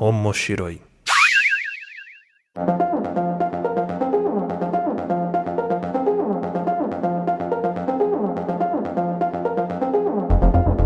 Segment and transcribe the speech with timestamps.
[0.00, 0.80] Omoshiroi.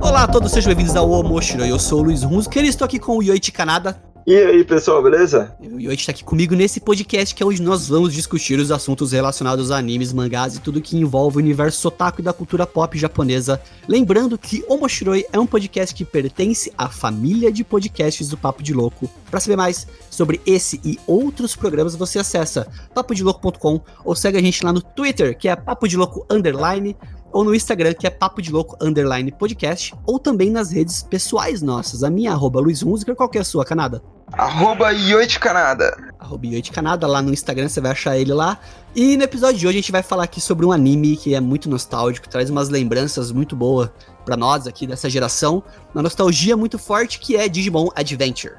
[0.01, 1.71] Olá a todos, sejam bem-vindos ao Omoshiroi.
[1.71, 4.01] Eu sou o Luiz Runzo, e estou aqui com o Yoichi Kanada.
[4.26, 5.54] E aí, pessoal, beleza?
[5.73, 9.13] O Yoichi está aqui comigo nesse podcast que é onde nós vamos discutir os assuntos
[9.13, 12.99] relacionados a animes, mangás e tudo que envolve o universo otaku e da cultura pop
[12.99, 13.59] japonesa.
[13.89, 18.75] Lembrando que Omoshiroi é um podcast que pertence à família de podcasts do Papo de
[18.75, 19.09] Louco.
[19.30, 24.63] Para saber mais sobre esse e outros programas, você acessa papodilouco.com ou segue a gente
[24.63, 26.95] lá no Twitter, que é Papo de Louco Underline,
[27.33, 31.63] ou no Instagram, que é Papo de Louco Underline Podcast, ou também nas redes pessoais
[31.63, 32.05] nossas.
[32.05, 34.02] A minha arroba Luiz Música, qual que é a sua, Canada?
[34.33, 35.97] Arroba Yoitcanada.
[36.19, 38.59] Arroba Yoitcanada, lá no Instagram você vai achar ele lá.
[38.95, 41.41] E no episódio de hoje a gente vai falar aqui sobre um anime que é
[41.41, 43.91] muito nostálgico, traz umas lembranças muito boas
[44.25, 45.63] para nós aqui dessa geração.
[45.95, 48.55] Uma nostalgia muito forte que é Digimon Adventure.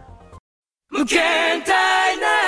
[0.91, 2.43] Mugentai na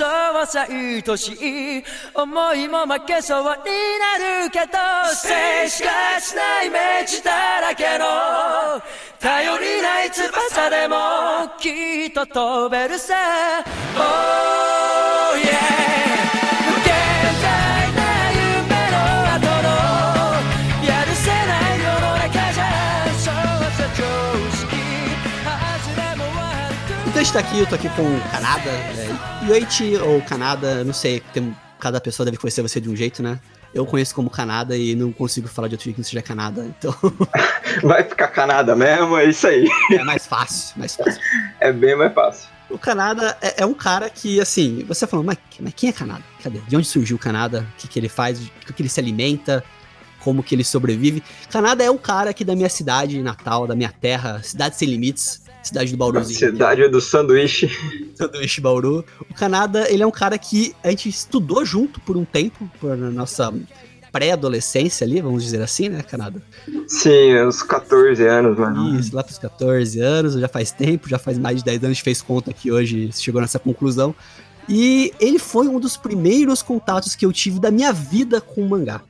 [0.00, 1.84] そうさ愛しい
[2.14, 3.48] 思いも負けそうに
[3.98, 4.72] なるけど
[5.14, 5.28] 静
[5.64, 8.06] 止化しないイメージだらけの
[9.18, 10.96] 頼りない翼でも
[11.58, 13.14] きっと飛べるさ
[13.98, 15.69] Oh yeah
[27.30, 30.20] く Então a gente tá aqui, eu tô aqui com o Kanada, é, Yoichi ou
[30.22, 33.38] Kanada, não sei, tem, cada pessoa deve conhecer você de um jeito, né?
[33.72, 36.64] Eu conheço como Kanada e não consigo falar de outro jeito que não seja Kanada,
[36.64, 36.92] então.
[37.84, 39.64] Vai ficar Canada mesmo, é isso aí.
[39.92, 41.20] é mais fácil, mais fácil.
[41.60, 42.48] É bem mais fácil.
[42.68, 46.24] O Kanada é, é um cara que, assim, você falou, mas, mas quem é Kanada?
[46.42, 46.58] Cadê?
[46.66, 47.64] De onde surgiu o Kanada?
[47.74, 48.40] O que, que ele faz?
[48.40, 49.62] O que ele se alimenta?
[50.18, 51.22] Como que ele sobrevive?
[51.48, 55.42] Kanada é um cara aqui da minha cidade natal, da minha terra, cidade sem limites,
[55.62, 56.38] cidade do Bauruzinho.
[56.38, 57.70] Cidade do sanduíche.
[58.14, 59.04] Sanduíche Bauru.
[59.30, 62.96] O Kanada, ele é um cara que a gente estudou junto por um tempo, por
[62.96, 63.52] nossa
[64.12, 66.42] pré-adolescência ali, vamos dizer assim, né, Kanada?
[66.86, 68.98] Sim, uns 14 anos, mano.
[68.98, 71.92] Isso, lá pros 14 anos, já faz tempo, já faz mais de 10 anos, a
[71.94, 74.14] gente fez conta aqui hoje, chegou nessa conclusão.
[74.68, 78.68] E ele foi um dos primeiros contatos que eu tive da minha vida com o
[78.68, 79.00] mangá.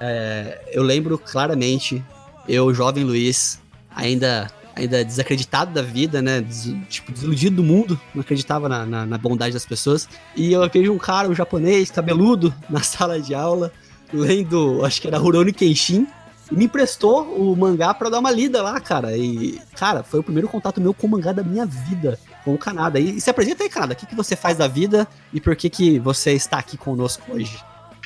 [0.00, 2.02] É, eu lembro claramente,
[2.48, 3.60] eu, jovem Luiz,
[3.94, 6.40] ainda ainda desacreditado da vida, né?
[6.40, 10.08] Des, tipo, desiludido do mundo, não acreditava na, na, na, bondade das pessoas.
[10.36, 13.72] E eu vejo um cara, um japonês, cabeludo, na sala de aula,
[14.12, 16.06] lendo, acho que era Rurouni Kenshin,
[16.50, 19.16] e me emprestou o mangá para dar uma lida lá, cara.
[19.16, 22.58] E, cara, foi o primeiro contato meu com o mangá da minha vida, com o
[22.58, 23.00] Kanada.
[23.00, 25.56] E, e se apresenta aí, Kanada, o que, que você faz da vida e por
[25.56, 27.58] que, que você está aqui conosco hoje?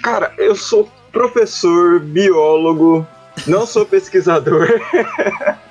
[0.03, 3.07] Cara, eu sou professor, biólogo,
[3.47, 4.69] não sou pesquisador.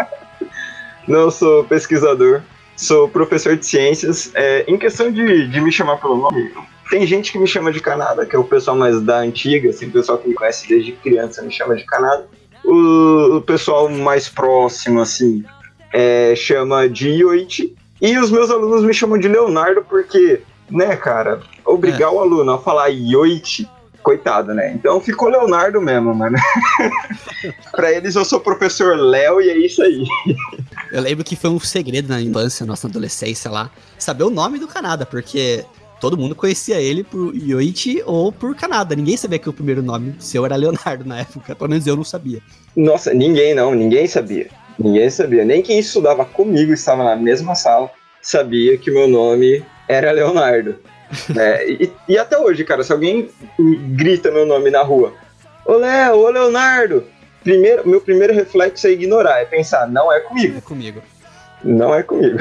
[1.07, 2.41] não sou pesquisador,
[2.75, 4.31] sou professor de ciências.
[4.35, 6.51] É, em questão de, de me chamar pelo nome,
[6.90, 9.88] tem gente que me chama de Canada, que é o pessoal mais da antiga, assim,
[9.88, 12.28] o pessoal que me conhece desde criança me chama de Canada.
[12.63, 15.44] O, o pessoal mais próximo, assim,
[15.94, 17.75] é, chama de Yoichi.
[18.01, 22.13] E os meus alunos me chamam de Leonardo porque, né, cara, obrigar é.
[22.13, 23.67] o aluno a falar Yoichi
[24.07, 24.72] coitado, né?
[24.73, 26.38] Então ficou Leonardo mesmo, mano.
[27.75, 30.06] pra eles eu sou professor Léo e é isso aí.
[30.91, 34.67] Eu lembro que foi um segredo na infância, nossa adolescência lá, saber o nome do
[34.67, 35.65] Canada, porque
[35.99, 38.95] todo mundo conhecia ele por Yoichi ou por Canada.
[38.95, 42.03] Ninguém sabia que o primeiro nome seu era Leonardo na época, pelo menos eu não
[42.03, 42.41] sabia.
[42.75, 44.47] Nossa, ninguém não, ninguém sabia.
[44.77, 45.43] Ninguém sabia.
[45.43, 47.89] Nem quem estudava comigo, estava na mesma sala,
[48.21, 50.75] sabia que meu nome era Leonardo.
[51.37, 53.29] É, e, e, até hoje, cara, se alguém
[53.95, 55.13] grita meu nome na rua,
[55.65, 57.05] ô Léo, ô Leonardo,
[57.47, 60.52] primeiro, meu primeiro reflexo é ignorar, é pensar, não é comigo.
[60.52, 61.02] Não é comigo.
[61.63, 62.38] Não é comigo.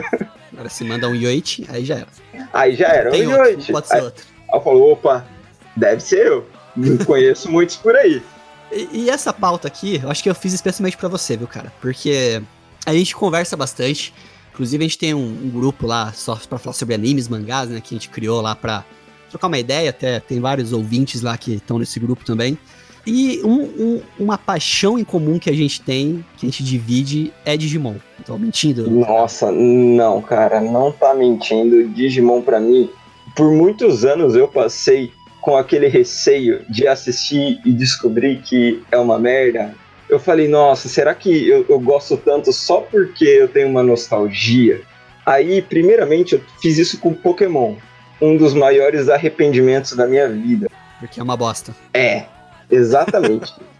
[0.52, 2.08] Agora se manda um yoichi, aí já era.
[2.52, 3.72] Aí já era, Tem um outro, yoichi.
[3.72, 4.24] Pode ser aí, outro.
[4.52, 5.26] Aí eu falo, opa,
[5.74, 6.46] deve ser eu.
[6.76, 8.22] Não conheço muitos por aí.
[8.70, 11.72] E, e, essa pauta aqui, eu acho que eu fiz especialmente para você, viu, cara?
[11.80, 12.42] Porque
[12.84, 14.12] a gente conversa bastante.
[14.52, 17.80] Inclusive, a gente tem um, um grupo lá só pra falar sobre animes, mangás, né?
[17.80, 18.84] Que a gente criou lá pra
[19.30, 19.88] trocar uma ideia.
[19.88, 22.58] Até tem vários ouvintes lá que estão nesse grupo também.
[23.06, 27.32] E um, um, uma paixão em comum que a gente tem, que a gente divide,
[27.44, 27.94] é Digimon.
[28.26, 28.90] Tô mentindo?
[28.90, 31.88] Nossa, não, cara, não tá mentindo.
[31.88, 32.90] Digimon pra mim,
[33.34, 39.18] por muitos anos eu passei com aquele receio de assistir e descobrir que é uma
[39.18, 39.74] merda.
[40.08, 44.82] Eu falei, nossa, será que eu, eu gosto tanto só porque eu tenho uma nostalgia?
[45.24, 47.76] Aí, primeiramente, eu fiz isso com Pokémon,
[48.20, 50.68] um dos maiores arrependimentos da minha vida.
[50.98, 51.74] Porque é uma bosta.
[51.94, 52.24] É,
[52.70, 53.52] exatamente.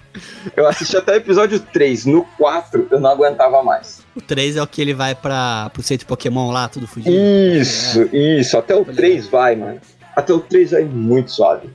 [0.57, 2.07] Eu assisti até o episódio 3.
[2.07, 4.03] No 4, eu não aguentava mais.
[4.15, 7.15] O 3 é o que ele vai para pro centro Pokémon lá, tudo fudido.
[7.15, 8.17] Isso, é.
[8.17, 8.59] isso.
[8.59, 9.81] Até o 3 vai, mano.
[10.17, 11.71] Até o 3 vai muito suave.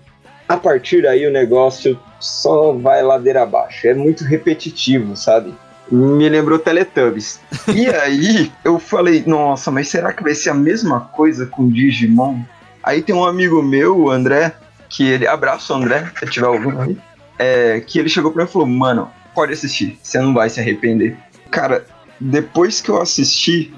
[0.48, 3.88] A partir daí o negócio só vai ladeira abaixo.
[3.88, 5.54] É muito repetitivo, sabe?
[5.90, 7.40] Me lembrou Teletubbies.
[7.74, 12.42] e aí eu falei, nossa, mas será que vai ser a mesma coisa com Digimon?
[12.84, 14.54] Aí tem um amigo meu, o André,
[14.96, 15.28] que ele.
[15.28, 16.98] Abraço, André, se tiver ouvindo aí.
[17.38, 20.60] É, que ele chegou pra mim e falou: Mano, pode assistir, você não vai se
[20.60, 21.18] arrepender.
[21.52, 21.86] Cara,
[22.20, 23.74] depois que eu assisti,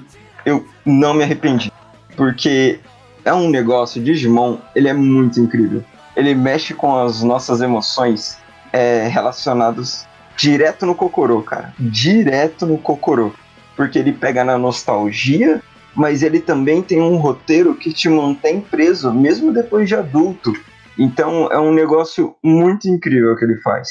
[0.46, 1.72] eu não me arrependi.
[2.16, 2.78] Porque
[3.24, 5.84] é um negócio, Digimon, ele é muito incrível.
[6.16, 8.38] Ele mexe com as nossas emoções
[8.72, 10.06] é, relacionadas
[10.36, 11.74] direto no Cocorô, cara.
[11.78, 13.32] Direto no Cocorô.
[13.76, 15.60] Porque ele pega na nostalgia,
[15.94, 20.52] mas ele também tem um roteiro que te mantém preso, mesmo depois de adulto.
[20.98, 23.88] Então é um negócio muito incrível que ele faz.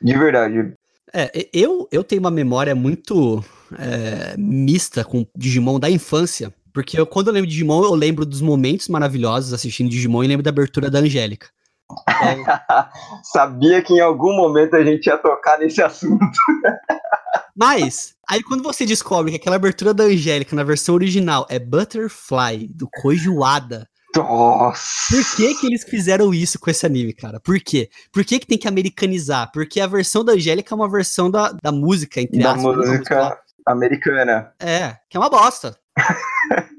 [0.00, 0.74] De verdade.
[1.12, 3.42] É, eu, eu tenho uma memória muito
[3.78, 6.52] é, mista com Digimon da infância.
[6.72, 10.28] Porque eu, quando eu lembro de Digimon, eu lembro dos momentos maravilhosos assistindo Digimon e
[10.28, 11.48] lembro da abertura da Angélica.
[11.90, 12.44] Então...
[13.24, 16.24] Sabia que em algum momento a gente ia tocar nesse assunto.
[17.56, 22.68] Mas, aí quando você descobre que aquela abertura da Angélica na versão original é Butterfly,
[22.68, 25.14] do Kojuada, nossa!
[25.14, 27.38] Por que que eles fizeram isso com esse anime, cara?
[27.40, 27.90] Por quê?
[28.12, 29.50] Por que que tem que americanizar?
[29.52, 32.76] Porque a versão da Angélica é uma versão da, da música, entre da aspas.
[32.76, 32.88] Da né?
[32.88, 34.52] música americana.
[34.58, 35.76] É, que é uma bosta.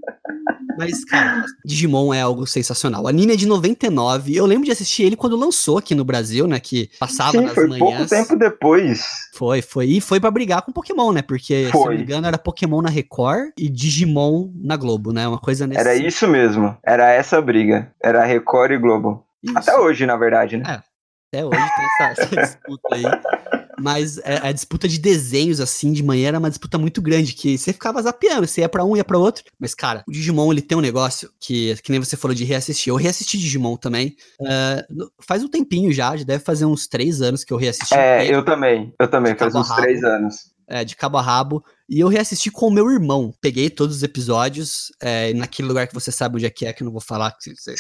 [0.77, 3.03] Mas, cara, Digimon é algo sensacional.
[3.03, 4.33] O anime é de 99.
[4.33, 6.57] Eu lembro de assistir ele quando lançou aqui no Brasil, né?
[6.57, 7.97] Que passava Sim, nas foi manhãs.
[7.97, 9.05] pouco tempo depois.
[9.33, 9.87] Foi, foi.
[9.87, 11.21] E foi para brigar com Pokémon, né?
[11.21, 11.81] Porque, foi.
[11.81, 15.27] se não me engano, era Pokémon na Record e Digimon na Globo, né?
[15.27, 15.81] Uma coisa nesse...
[15.81, 16.77] Era isso mesmo.
[16.81, 17.91] Era essa briga.
[18.01, 19.25] Era Record e Globo.
[19.43, 19.57] Isso.
[19.57, 20.63] Até hoje, na verdade, né?
[20.65, 20.89] É.
[21.31, 23.03] Até hoje tem essa, essa disputa aí.
[23.81, 27.57] Mas é, a disputa de desenhos, assim, de manhã era uma disputa muito grande, que
[27.57, 29.43] você ficava zapeando, você ia pra um, ia pra outro.
[29.59, 32.91] Mas, cara, o Digimon, ele tem um negócio que, que nem você falou de reassistir.
[32.91, 34.15] Eu reassisti Digimon também.
[34.39, 37.95] Uh, faz um tempinho já, já deve fazer uns três anos que eu reassisti.
[37.95, 38.93] É, eu também.
[38.99, 40.49] Eu também, faz uns três anos.
[40.67, 41.63] É, de cabo a rabo.
[41.89, 43.33] E eu reassisti com o meu irmão.
[43.41, 46.83] Peguei todos os episódios é, naquele lugar que você sabe onde é que é, que
[46.83, 47.73] eu não vou falar, que você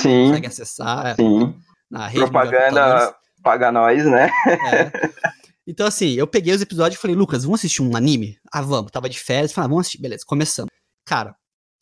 [0.00, 1.06] sim, consegue acessar.
[1.06, 1.54] É, sim.
[1.90, 4.30] Na rede Propaganda paga nós, né?
[4.46, 5.28] É.
[5.70, 8.38] Então, assim, eu peguei os episódios e falei, Lucas, vamos assistir um anime?
[8.50, 8.90] Ah, vamos.
[8.90, 10.00] Tava de férias, falei, ah, vamos assistir.
[10.00, 10.70] Beleza, começamos.
[11.04, 11.36] Cara,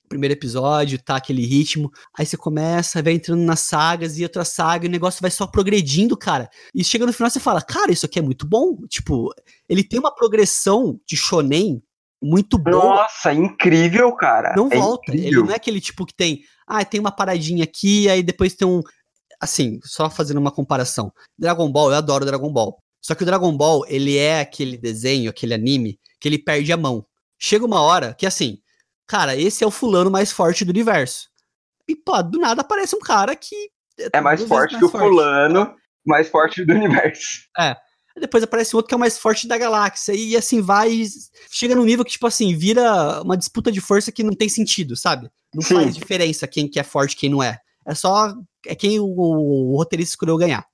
[0.09, 1.89] primeiro episódio, tá aquele ritmo.
[2.19, 5.47] Aí você começa, vai entrando nas sagas e outra saga, e o negócio vai só
[5.47, 6.51] progredindo, cara.
[6.75, 8.77] E chega no final você fala, cara, isso aqui é muito bom.
[8.89, 9.33] Tipo,
[9.69, 11.81] ele tem uma progressão de shonen
[12.21, 13.03] muito boa.
[13.03, 14.53] Nossa, incrível, cara.
[14.57, 15.13] Não é volta.
[15.13, 15.29] Incrível.
[15.29, 18.67] Ele não é aquele tipo que tem, ah, tem uma paradinha aqui, aí depois tem
[18.67, 18.83] um.
[19.41, 21.13] Assim, só fazendo uma comparação.
[21.39, 22.77] Dragon Ball, eu adoro Dragon Ball.
[23.07, 26.77] Só que o Dragon Ball, ele é aquele desenho, aquele anime, que ele perde a
[26.77, 27.07] mão.
[27.39, 28.59] Chega uma hora que, assim,
[29.07, 31.29] cara, esse é o fulano mais forte do universo.
[31.87, 33.55] E, pô, do nada aparece um cara que.
[33.97, 35.05] É, é mais forte mais que forte.
[35.05, 35.73] o fulano,
[36.05, 37.43] mais forte do universo.
[37.57, 37.77] É.
[38.19, 40.13] Depois aparece outro que é o mais forte da galáxia.
[40.13, 41.05] E assim vai.
[41.49, 44.97] Chega num nível que, tipo assim, vira uma disputa de força que não tem sentido,
[44.97, 45.31] sabe?
[45.55, 45.77] Não Sim.
[45.77, 47.57] faz diferença quem que é forte e quem não é.
[47.87, 48.35] É só.
[48.67, 50.67] É quem o, o roteirista escolheu ganhar.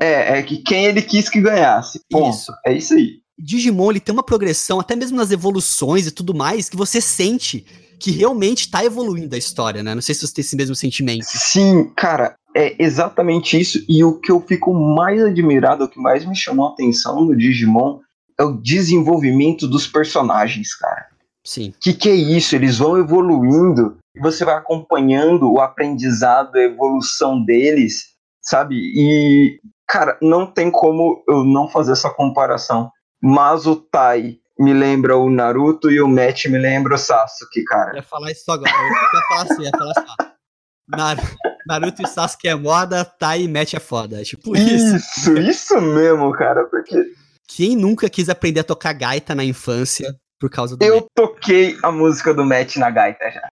[0.00, 2.00] É, é que quem ele quis que ganhasse.
[2.10, 2.30] Ponto.
[2.30, 2.52] Isso.
[2.66, 3.20] É isso aí.
[3.38, 7.64] Digimon, ele tem uma progressão, até mesmo nas evoluções e tudo mais, que você sente
[7.98, 9.94] que realmente tá evoluindo a história, né?
[9.94, 11.24] Não sei se você tem esse mesmo sentimento.
[11.26, 13.84] Sim, cara, é exatamente isso.
[13.88, 17.36] E o que eu fico mais admirado, o que mais me chamou a atenção no
[17.36, 18.00] Digimon
[18.38, 21.08] é o desenvolvimento dos personagens, cara.
[21.44, 21.72] Sim.
[21.80, 22.56] Que que é isso?
[22.56, 28.10] Eles vão evoluindo e você vai acompanhando o aprendizado, a evolução deles,
[28.50, 28.76] sabe?
[28.76, 32.92] E Cara, não tem como eu não fazer essa comparação.
[33.20, 37.90] Mas o Tai me lembra o Naruto e o Matt me lembra o Sasuke, cara.
[37.90, 38.70] Eu ia falar isso agora.
[38.70, 40.30] Eu ia falar assim, ia falar assim.
[40.88, 41.16] Nar
[41.66, 44.20] Naruto e Sasuke é moda, Tai e Matt é foda.
[44.20, 44.96] É tipo isso.
[44.96, 47.12] Isso, isso mesmo, cara, porque...
[47.48, 51.06] Quem nunca quis aprender a tocar gaita na infância por causa do Eu Matt?
[51.16, 53.48] toquei a música do Matt na gaita já.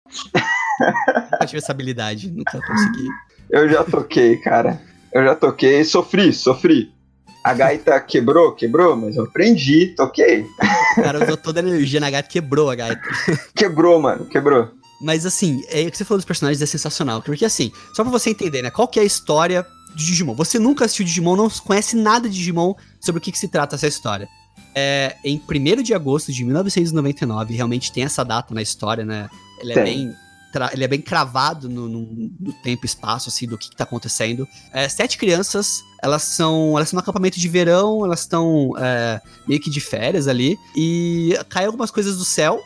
[1.31, 3.07] Nunca tive essa habilidade, nunca consegui.
[3.49, 4.81] Eu já toquei, cara.
[5.13, 6.91] Eu já toquei, sofri, sofri.
[7.43, 10.45] A gaita quebrou, quebrou, mas eu aprendi, toquei.
[10.97, 13.01] O cara usou toda a energia na gaita, quebrou a gaita.
[13.55, 14.71] Quebrou, mano, quebrou.
[14.99, 17.21] Mas assim, é o que você falou dos personagens é sensacional.
[17.21, 18.69] Porque assim, só pra você entender, né?
[18.69, 20.35] Qual que é a história de Digimon?
[20.35, 23.75] Você nunca assistiu Digimon, não conhece nada de Digimon sobre o que, que se trata
[23.75, 24.27] essa história.
[24.75, 29.29] É, em 1 de agosto de 1999, realmente tem essa data na história, né?
[29.59, 30.15] Ele é bem
[30.73, 33.83] ele é bem cravado no, no, no, tempo e espaço, assim, do que, que tá
[33.83, 34.47] acontecendo.
[34.73, 36.71] É, sete crianças, elas são.
[36.71, 40.57] Elas estão no acampamento de verão, elas estão é, meio que de férias ali.
[40.75, 42.61] E cai algumas coisas do céu,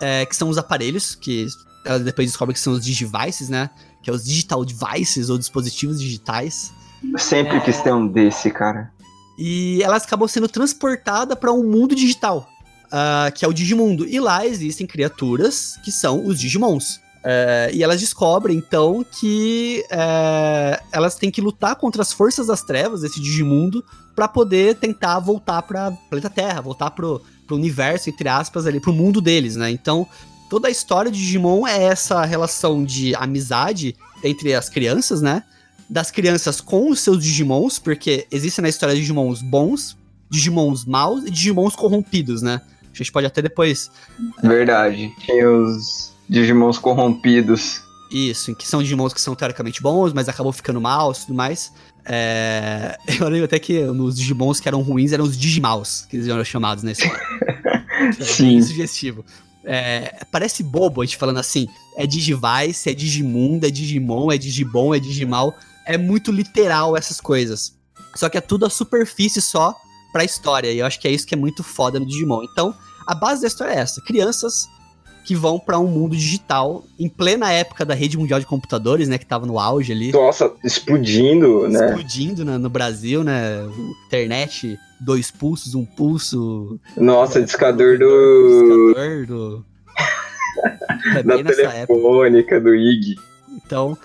[0.00, 1.46] é, que são os aparelhos, que
[1.84, 3.70] elas depois descobrem que são os digivices, né?
[4.02, 6.72] Que é os digital devices ou dispositivos digitais.
[7.18, 8.90] Sempre quis ter um desse, cara.
[9.38, 12.48] E elas acabam sendo transportadas para um mundo digital,
[12.86, 14.06] uh, que é o Digimundo.
[14.06, 17.00] E lá existem criaturas que são os Digimons.
[17.26, 22.62] Uh, e elas descobrem, então, que uh, elas têm que lutar contra as forças das
[22.62, 28.28] trevas desse Digimundo para poder tentar voltar para planeta Terra, voltar pro, pro universo, entre
[28.28, 29.68] aspas, ali, pro mundo deles, né?
[29.72, 30.06] Então,
[30.48, 35.42] toda a história de Digimon é essa relação de amizade entre as crianças, né?
[35.90, 39.96] Das crianças com os seus Digimons, porque existe na história Digimons bons,
[40.30, 42.60] Digimons maus e Digimons corrompidos, né?
[42.84, 43.90] A gente pode até depois.
[44.42, 45.12] Verdade.
[45.26, 47.82] Tem os Digimons corrompidos.
[48.10, 51.72] Isso, que são Digimons que são teoricamente bons, mas acabam ficando maus e tudo mais.
[52.04, 52.96] É...
[53.18, 56.44] Eu lembro até que nos Digimons que eram ruins eram os Digimaus, que eles eram
[56.44, 57.02] chamados nesse.
[58.20, 58.62] Sim.
[58.62, 59.24] sugestivo.
[59.64, 61.66] É, parece bobo a gente falando assim.
[61.96, 65.54] É Digivice, é Digimundo, é Digimon, é Digibom, é Digimal.
[65.84, 67.74] É muito literal essas coisas.
[68.14, 69.74] Só que é tudo a superfície só
[70.12, 70.72] pra história.
[70.72, 72.44] E eu acho que é isso que é muito foda no Digimon.
[72.44, 72.74] Então,
[73.06, 74.68] a base da história é essa: crianças
[75.26, 79.18] que vão para um mundo digital em plena época da rede mundial de computadores, né,
[79.18, 80.12] que tava no auge ali.
[80.12, 81.84] Nossa, explodindo, né?
[81.84, 83.68] Explodindo né, no Brasil, né?
[84.06, 86.78] Internet, dois pulsos, um pulso.
[86.96, 89.64] Nossa, discador do discador do
[91.18, 92.60] é da telefônica época.
[92.60, 93.16] do IG.
[93.56, 93.98] Então,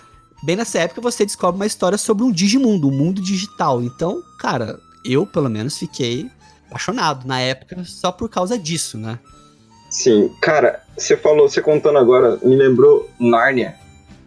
[0.43, 3.83] bem nessa época você descobre uma história sobre um Digimundo, um mundo digital.
[3.83, 6.31] Então, cara, eu pelo menos fiquei
[6.67, 9.19] apaixonado na época só por causa disso, né?
[9.91, 13.75] Sim, cara, você falou, você contando agora, me lembrou Nárnia.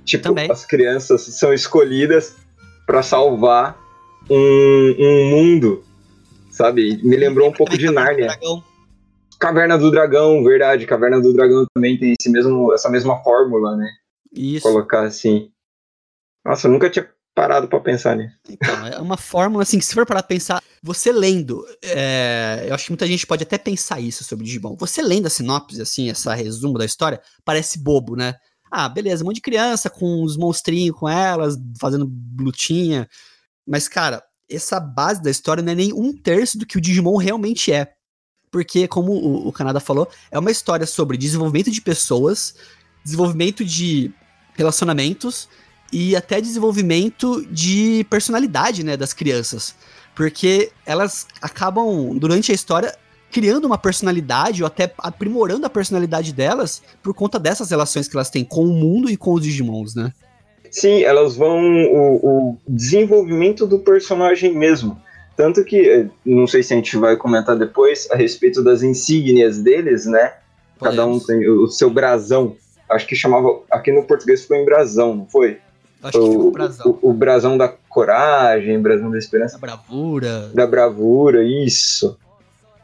[0.05, 0.51] Tipo, Também.
[0.51, 2.37] as crianças são escolhidas
[2.87, 3.75] para salvar
[4.29, 5.83] um, um, mundo,
[6.51, 7.01] sabe?
[7.03, 8.39] Me lembrou um pouco de Nárnia.
[9.41, 10.87] Caverna do Dragão, verdade.
[10.87, 13.91] Caverna do Dragão também tem esse mesmo, essa mesma fórmula, né?
[14.35, 14.63] Isso.
[14.63, 15.51] Colocar assim.
[16.45, 18.37] Nossa, eu nunca tinha parado para pensar nisso.
[18.49, 22.85] Então, é uma fórmula assim que se for para pensar, você lendo, é, eu acho
[22.85, 24.77] que muita gente pode até pensar isso sobre Digimon.
[24.77, 28.35] Você lendo a sinopse, assim, essa resumo da história, parece bobo, né?
[28.71, 33.09] Ah, beleza, um monte de criança com os monstrinhos com elas, fazendo lutinha.
[33.67, 37.17] Mas, cara, essa base da história não é nem um terço do que o Digimon
[37.17, 37.93] realmente é.
[38.51, 42.55] Porque, como o, o Canadá falou, é uma história sobre desenvolvimento de pessoas,
[43.05, 44.13] desenvolvimento de
[44.55, 45.49] relacionamentos
[45.95, 49.77] e até desenvolvimento de personalidade, né, das crianças.
[50.13, 52.93] Porque elas acabam, durante a história,
[53.31, 58.29] criando uma personalidade ou até aprimorando a personalidade delas por conta dessas relações que elas
[58.29, 60.13] têm com o mundo e com os Digimons, né?
[60.69, 61.61] Sim, elas vão.
[61.63, 65.01] O, o desenvolvimento do personagem mesmo.
[65.37, 69.59] Tanto que, eh, não sei se a gente vai comentar depois a respeito das insígnias
[69.59, 70.33] deles, né?
[70.81, 72.57] Cada um tem o seu brasão.
[72.89, 73.61] Acho que chamava.
[73.71, 75.59] Aqui no português ficou em brasão, não foi?
[76.05, 76.99] Acho o, que ficou brasão.
[77.01, 79.55] O, o, brasão da coragem, brasão da esperança.
[79.55, 80.51] Da bravura.
[80.53, 82.19] Da bravura, isso.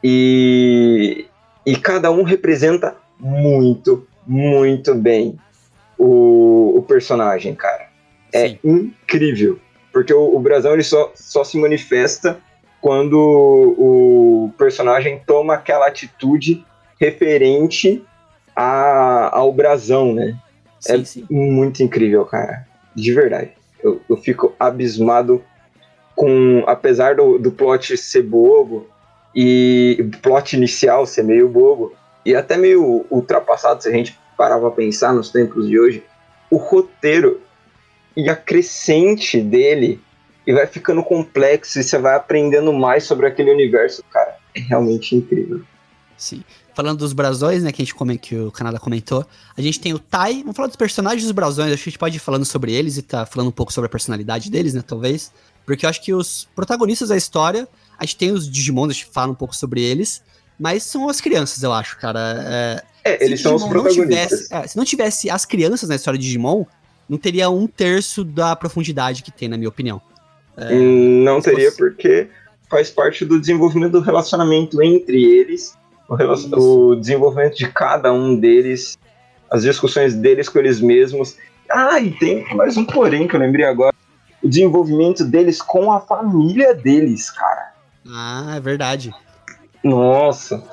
[0.03, 1.27] E,
[1.63, 5.37] e cada um representa muito, muito bem
[5.99, 7.89] o, o personagem, cara.
[8.33, 8.59] É Sim.
[8.63, 9.59] incrível.
[9.93, 12.39] Porque o, o brasão ele só, só se manifesta
[12.81, 13.13] quando
[13.77, 16.65] o personagem toma aquela atitude
[16.99, 18.03] referente
[18.55, 20.35] a, ao brasão, né?
[20.79, 21.27] Sim, é sim.
[21.29, 23.51] muito incrível, cara de verdade.
[23.83, 25.43] Eu, eu fico abismado
[26.15, 28.87] com, apesar do, do plot ser bobo
[29.33, 31.93] e o plot inicial ser meio bobo
[32.25, 36.03] e até meio ultrapassado se a gente parar pra pensar nos tempos de hoje,
[36.49, 37.41] o roteiro
[38.15, 39.99] e a crescente dele
[40.45, 44.35] e vai ficando complexo e você vai aprendendo mais sobre aquele universo, cara.
[44.53, 45.61] É realmente incrível.
[46.17, 49.25] Sim falando dos brasões, né, que a gente come, que o Canadá comentou,
[49.57, 51.99] a gente tem o Tai, vamos falar dos personagens dos brasões, acho que a gente
[51.99, 54.83] pode ir falando sobre eles e tá falando um pouco sobre a personalidade deles, né,
[54.85, 55.31] talvez,
[55.65, 59.05] porque eu acho que os protagonistas da história, a gente tem os Digimon, a gente
[59.05, 60.23] fala um pouco sobre eles,
[60.59, 62.83] mas são as crianças, eu acho, cara.
[63.03, 63.97] É, é eles são os protagonistas.
[63.97, 66.65] Não tivesse, é, se não tivesse as crianças na história de Digimon,
[67.09, 70.01] não teria um terço da profundidade que tem, na minha opinião.
[70.55, 71.77] É, não teria fosse...
[71.77, 72.29] porque
[72.69, 75.73] faz parte do desenvolvimento do relacionamento entre eles
[76.11, 78.97] o, o, desenvolvimento de cada um deles,
[79.49, 81.37] as discussões deles com eles mesmos.
[81.69, 83.95] Ah, e tem mais um porém que eu lembrei agora.
[84.43, 87.71] O desenvolvimento deles com a família deles, cara.
[88.07, 89.13] Ah, é verdade.
[89.83, 90.63] Nossa.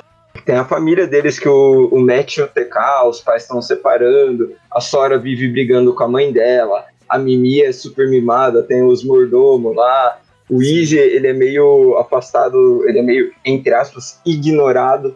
[0.44, 4.54] Tem a família deles que o, o Matt e o TK, os pais estão separando,
[4.70, 9.04] a Sora vive brigando com a mãe dela, a Mimi é super mimada, tem os
[9.04, 10.18] mordomos lá,
[10.48, 15.14] o Easy, ele é meio afastado, ele é meio, entre aspas, ignorado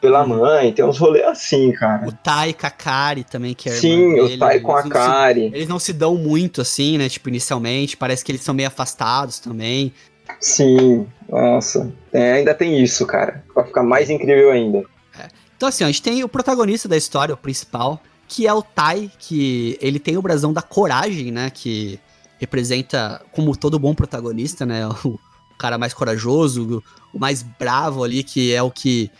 [0.00, 2.08] pela mãe, tem uns rolês assim, cara.
[2.08, 5.50] O Tai com a Kari também, que é Sim, o Tai com a Kari.
[5.50, 8.68] Se, eles não se dão muito assim, né, tipo, inicialmente, parece que eles são meio
[8.68, 9.92] afastados também.
[10.40, 14.78] Sim, nossa, é, ainda tem isso, cara, pra ficar mais incrível ainda.
[15.18, 15.28] É.
[15.56, 18.62] Então assim, ó, a gente tem o protagonista da história, o principal, que é o
[18.62, 22.00] Tai, que ele tem o brasão da coragem, né, que
[22.38, 25.18] representa, como todo bom protagonista, né, o
[25.58, 29.10] cara mais corajoso, o mais bravo ali, que é o que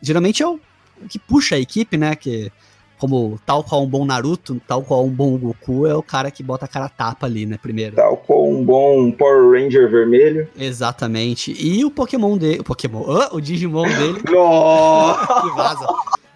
[0.00, 0.60] geralmente é o,
[1.08, 2.14] que puxa a equipe, né?
[2.14, 2.52] Que
[2.98, 6.42] como tal qual um bom Naruto, tal qual um bom Goku, é o cara que
[6.42, 7.96] bota a cara tapa ali, né, primeiro.
[7.96, 10.48] Tal qual um bom Power Ranger vermelho.
[10.58, 11.54] Exatamente.
[11.58, 14.20] E o Pokémon dele, o Pokémon, oh, o Digimon dele.
[14.28, 15.26] Nossa!
[15.42, 15.86] que vaza.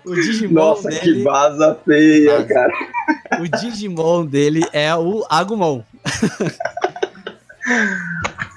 [0.05, 2.49] O Digimon Nossa, dele, que vaza feia, vaza.
[2.49, 2.73] cara.
[3.41, 5.83] O Digimon dele é o Agumon.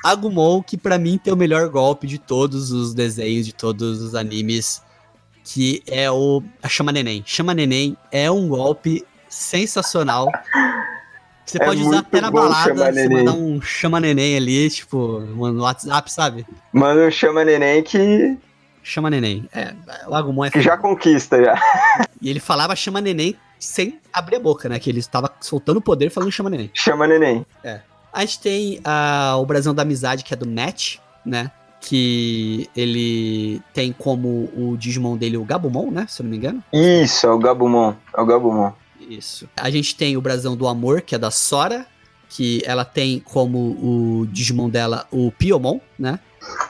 [0.03, 4.13] Agumon, que para mim tem o melhor golpe de todos os desenhos, de todos os
[4.13, 4.81] animes
[5.46, 7.24] que é o a Chama Neném.
[7.25, 10.28] Chama Neném é um golpe sensacional.
[11.46, 15.62] Você é pode usar até na balada, você mandar um Chama Neném ali, tipo, no
[15.62, 16.46] WhatsApp, sabe?
[16.74, 18.36] Manda um Chama Neném que...
[18.82, 19.48] Chama Neném.
[19.54, 19.74] É,
[20.08, 20.50] o Agumon é...
[20.50, 21.56] Que já conquista, já.
[22.22, 24.80] E ele falava Chama Neném sem abrir a boca, né?
[24.80, 26.72] Que ele estava soltando o poder falando Chama Neném.
[26.74, 27.46] Chama Neném.
[27.64, 27.82] É.
[28.12, 31.52] A gente tem uh, o Brasão da Amizade, que é do Match, né?
[31.82, 36.05] Que ele tem como o Digimon dele o Gabumon, né?
[36.10, 36.63] Se eu não me engano.
[36.74, 37.94] Isso, é o Gabumon.
[38.15, 38.72] É o Gabumon.
[39.00, 39.48] Isso.
[39.55, 41.86] A gente tem o Brasão do Amor, que é da Sora,
[42.29, 46.20] que ela tem como o Digimon dela o Piomon, né?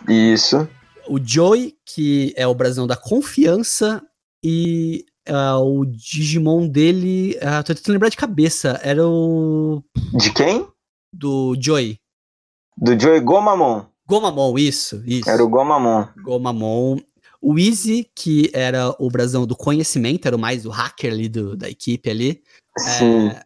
[0.07, 0.67] Isso.
[1.07, 4.01] O Joy, que é o Brasão da Confiança,
[4.43, 7.38] e uh, o Digimon dele.
[7.38, 8.79] Uh, tô tentando lembrar de cabeça.
[8.83, 9.83] Era o.
[10.13, 10.67] De quem?
[11.12, 11.97] Do Joy.
[12.77, 13.85] Do Joy Gomamon.
[14.07, 15.29] Gomamon, isso, isso.
[15.29, 16.07] Era o Gomamon.
[16.24, 16.97] Gomamon.
[17.41, 21.55] O Easy, que era o brasão do conhecimento, era o mais o hacker ali do,
[21.55, 22.41] da equipe ali.
[22.77, 23.29] Sim.
[23.29, 23.44] É,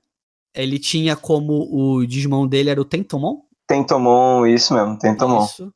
[0.54, 3.42] ele tinha como o Digimon dele era o Tentomon.
[3.68, 5.46] Tentomon, isso mesmo, Tentomon.
[5.46, 5.72] Isso.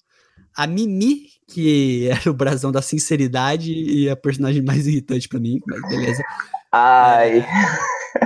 [0.55, 5.59] A Mimi, que era o brasão da sinceridade e a personagem mais irritante para mim,
[5.67, 6.23] mas beleza.
[6.71, 7.45] Ai.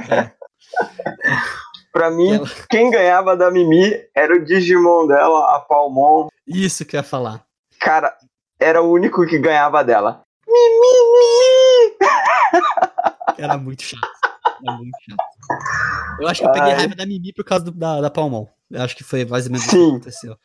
[0.09, 0.31] É, é.
[1.91, 2.47] Pra mim, ela...
[2.69, 6.27] quem ganhava da Mimi era o Digimon dela, a Palmon.
[6.47, 7.43] Isso que eu ia falar.
[7.79, 8.15] Cara,
[8.59, 10.21] era o único que ganhava dela.
[13.37, 14.07] Era muito chato.
[14.65, 16.19] Era muito chato.
[16.19, 16.77] Eu acho que eu peguei Ai.
[16.77, 18.47] raiva da Mimi por causa do, da, da Palmon.
[18.71, 19.77] Eu acho que foi mais ou menos Sim.
[19.77, 20.37] isso que aconteceu.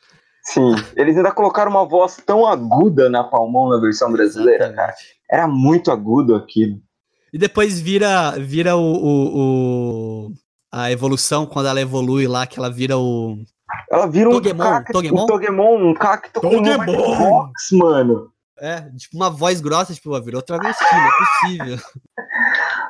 [0.43, 4.75] Sim, eles ainda colocaram uma voz tão aguda na Palmon na versão brasileira, Exatamente.
[4.75, 4.95] cara.
[5.31, 6.81] Era muito agudo aquilo.
[7.31, 9.37] E depois vira, vira o, o,
[10.27, 10.31] o,
[10.71, 13.37] a evolução, quando ela evolui lá, que ela vira o.
[13.91, 15.23] Ela vira um Togemon, cacto, Togemon?
[15.23, 16.85] um Togemon, um cacto Togemon.
[16.85, 18.33] com Vox, mano.
[18.59, 21.77] É, tipo uma voz grossa, tipo, virou travesti, não é possível.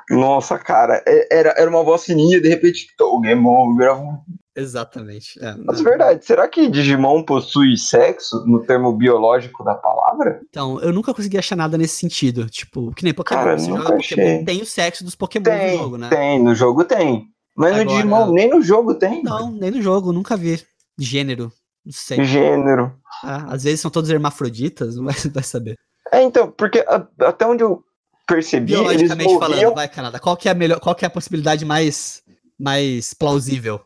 [0.09, 4.17] Nossa, cara, é, era, era uma voz fininha, de repente, Togemon virava um...
[4.55, 5.43] Exatamente.
[5.43, 10.41] É, Mas é verdade, será que Digimon possui sexo no termo biológico da palavra?
[10.47, 12.47] Então, eu nunca consegui achar nada nesse sentido.
[12.47, 13.39] Tipo, que nem Pokémon.
[13.39, 16.09] Cara, você joga Pokémon, tem o sexo dos Pokémon tem, no jogo, né?
[16.09, 17.25] Tem, no jogo tem.
[17.55, 19.23] Mas Agora, no Digimon, nem no jogo tem.
[19.23, 20.63] Não, nem no jogo, nunca vi.
[20.97, 21.51] Gênero.
[21.85, 22.23] Não sei.
[22.23, 22.93] Gênero.
[23.23, 25.77] Ah, às vezes são todos hermafroditas, não vai, saber.
[26.11, 27.83] É, então, porque a, até onde eu
[28.27, 28.73] percebi.
[28.73, 30.19] Biologicamente eles falando, vai, Canadá.
[30.19, 32.23] Qual que é a melhor, qual que é a possibilidade mais,
[32.59, 33.81] mais plausível?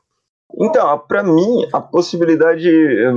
[0.60, 2.72] Então, para mim, a possibilidade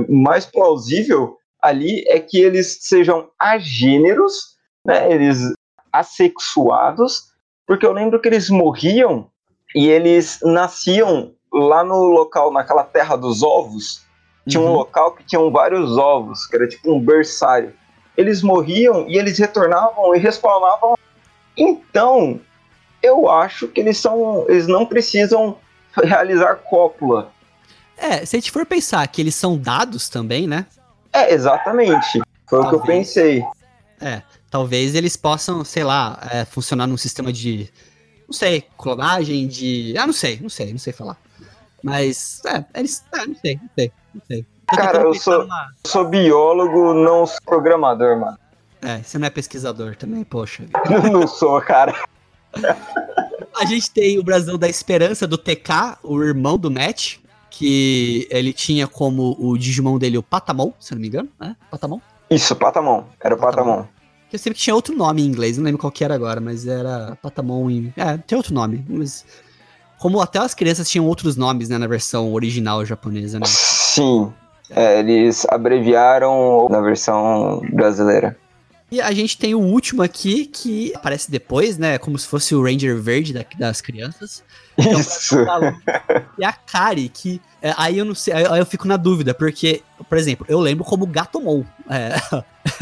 [0.09, 5.11] mais plausível ali é que eles sejam agêneros, né?
[5.11, 5.53] Eles
[5.93, 7.31] assexuados,
[7.67, 9.29] porque eu lembro que eles morriam
[9.75, 14.03] e eles nasciam lá no local, naquela terra dos ovos.
[14.47, 14.69] Tinha uhum.
[14.69, 17.73] um local que tinham vários ovos, que era tipo um berçário.
[18.17, 20.97] Eles morriam e eles retornavam e respawnavam.
[21.55, 22.39] Então,
[23.01, 24.45] eu acho que eles são.
[24.49, 25.57] Eles não precisam
[25.93, 27.31] realizar cópula.
[27.97, 30.65] É, se a gente for pensar que eles são dados também, né?
[31.13, 32.19] É, exatamente.
[32.47, 33.45] Foi talvez, o que eu pensei.
[33.99, 37.69] É, talvez eles possam, sei lá, é, funcionar num sistema de
[38.31, 39.93] não sei, clonagem de.
[39.97, 41.17] Ah, não sei, não sei, não sei falar.
[41.83, 43.03] Mas, é, eles.
[43.13, 44.45] É, não sei, não sei, não sei.
[44.69, 45.47] Tô Cara, eu sou,
[45.85, 48.37] sou biólogo, não sou programador, mano.
[48.81, 50.63] É, você não é pesquisador também, poxa.
[51.11, 51.93] não sou, cara.
[53.55, 57.17] A gente tem o Brasil da Esperança do TK, o irmão do Matt,
[57.49, 61.55] que ele tinha como o Digimon dele o Patamon, se não me engano, né?
[61.69, 61.99] Patamon?
[62.29, 63.05] Isso, Patamon.
[63.19, 63.77] Era o Patamon.
[63.77, 63.87] Patamon.
[64.31, 67.17] Eu sempre tinha outro nome em inglês, não lembro qual que era agora, mas era
[67.21, 67.93] Patamon em...
[67.97, 69.25] É, tem outro nome, mas...
[70.01, 73.45] Como até as crianças tinham outros nomes, né, na versão original japonesa, né?
[73.45, 74.33] Sim,
[74.71, 78.35] é, eles abreviaram na versão brasileira.
[78.91, 82.63] E a gente tem o último aqui, que aparece depois, né, como se fosse o
[82.63, 84.43] Ranger Verde da, das crianças.
[84.75, 85.35] Isso.
[86.39, 89.83] E a Kari, que é, aí eu não sei, aí eu fico na dúvida, porque,
[90.09, 92.15] por exemplo, eu lembro como Gatomon é,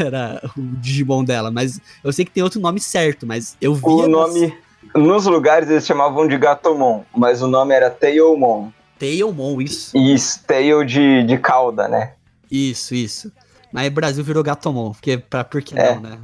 [0.02, 3.84] era o Digimon dela, mas eu sei que tem outro nome certo, mas eu vi.
[3.84, 4.56] O nome.
[4.94, 8.70] Nos lugares eles chamavam de Gatomon, mas o nome era Tailmon.
[8.98, 9.96] Tailmon, isso.
[9.96, 12.14] Isso, Tail de, de cauda, né?
[12.50, 13.32] Isso, isso.
[13.72, 15.94] Mas o Brasil virou Gatomon, porque, pra, por que é.
[15.94, 16.18] não, né?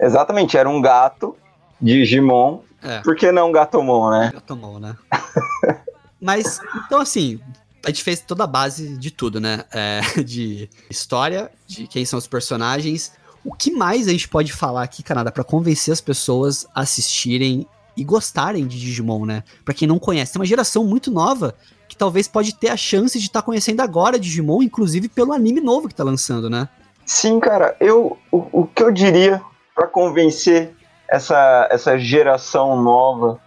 [0.00, 1.36] Exatamente, era um gato,
[1.80, 3.00] Digimon, é.
[3.00, 4.30] por que não Gatomon, né?
[4.32, 4.96] Gatomon, né?
[6.20, 7.40] Mas, então assim,
[7.84, 9.64] a gente fez toda a base de tudo, né?
[9.70, 13.12] É, de história, de quem são os personagens.
[13.44, 17.66] O que mais a gente pode falar aqui, Canadá, para convencer as pessoas a assistirem
[18.00, 19.44] e gostarem de Digimon, né?
[19.62, 21.54] Pra quem não conhece, tem uma geração muito nova
[21.86, 25.60] que talvez pode ter a chance de estar tá conhecendo agora Digimon, inclusive pelo anime
[25.60, 26.66] novo que tá lançando, né?
[27.04, 29.42] Sim, cara, eu o, o que eu diria
[29.74, 30.72] para convencer
[31.06, 33.38] essa, essa geração nova,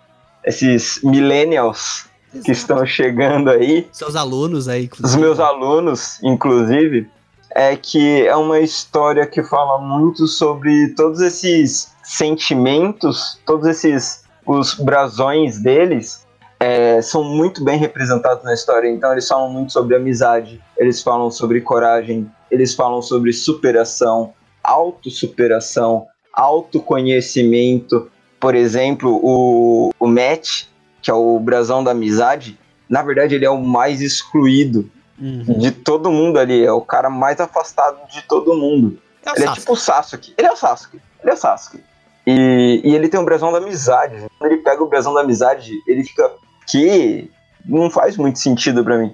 [0.46, 2.46] esses millennials Exato.
[2.46, 3.88] que estão chegando aí.
[3.92, 5.08] Seus alunos aí, inclusive.
[5.08, 7.10] Os meus alunos, inclusive,
[7.56, 14.74] é que é uma história que fala muito sobre todos esses sentimentos, todos esses os
[14.76, 16.26] brasões deles
[16.60, 18.90] é, são muito bem representados na história.
[18.90, 26.08] Então eles falam muito sobre amizade, eles falam sobre coragem, eles falam sobre superação, autossuperação,
[26.32, 28.10] autoconhecimento.
[28.40, 30.66] Por exemplo, o, o Matt,
[31.02, 32.58] que é o brasão da amizade,
[32.90, 35.58] na verdade ele é o mais excluído uhum.
[35.60, 39.00] de todo mundo ali, é o cara mais afastado de todo mundo.
[39.26, 39.50] É ele Sasuke.
[39.50, 40.34] é tipo o Sasuke.
[40.38, 41.02] Ele é o Sasuke.
[41.22, 41.84] Ele é o Sasuke.
[42.26, 44.16] E, e ele tem o brasão da amizade.
[44.40, 46.32] Quando ele pega o brasão da amizade, ele fica
[46.68, 47.30] que
[47.66, 49.14] não faz muito sentido para mim.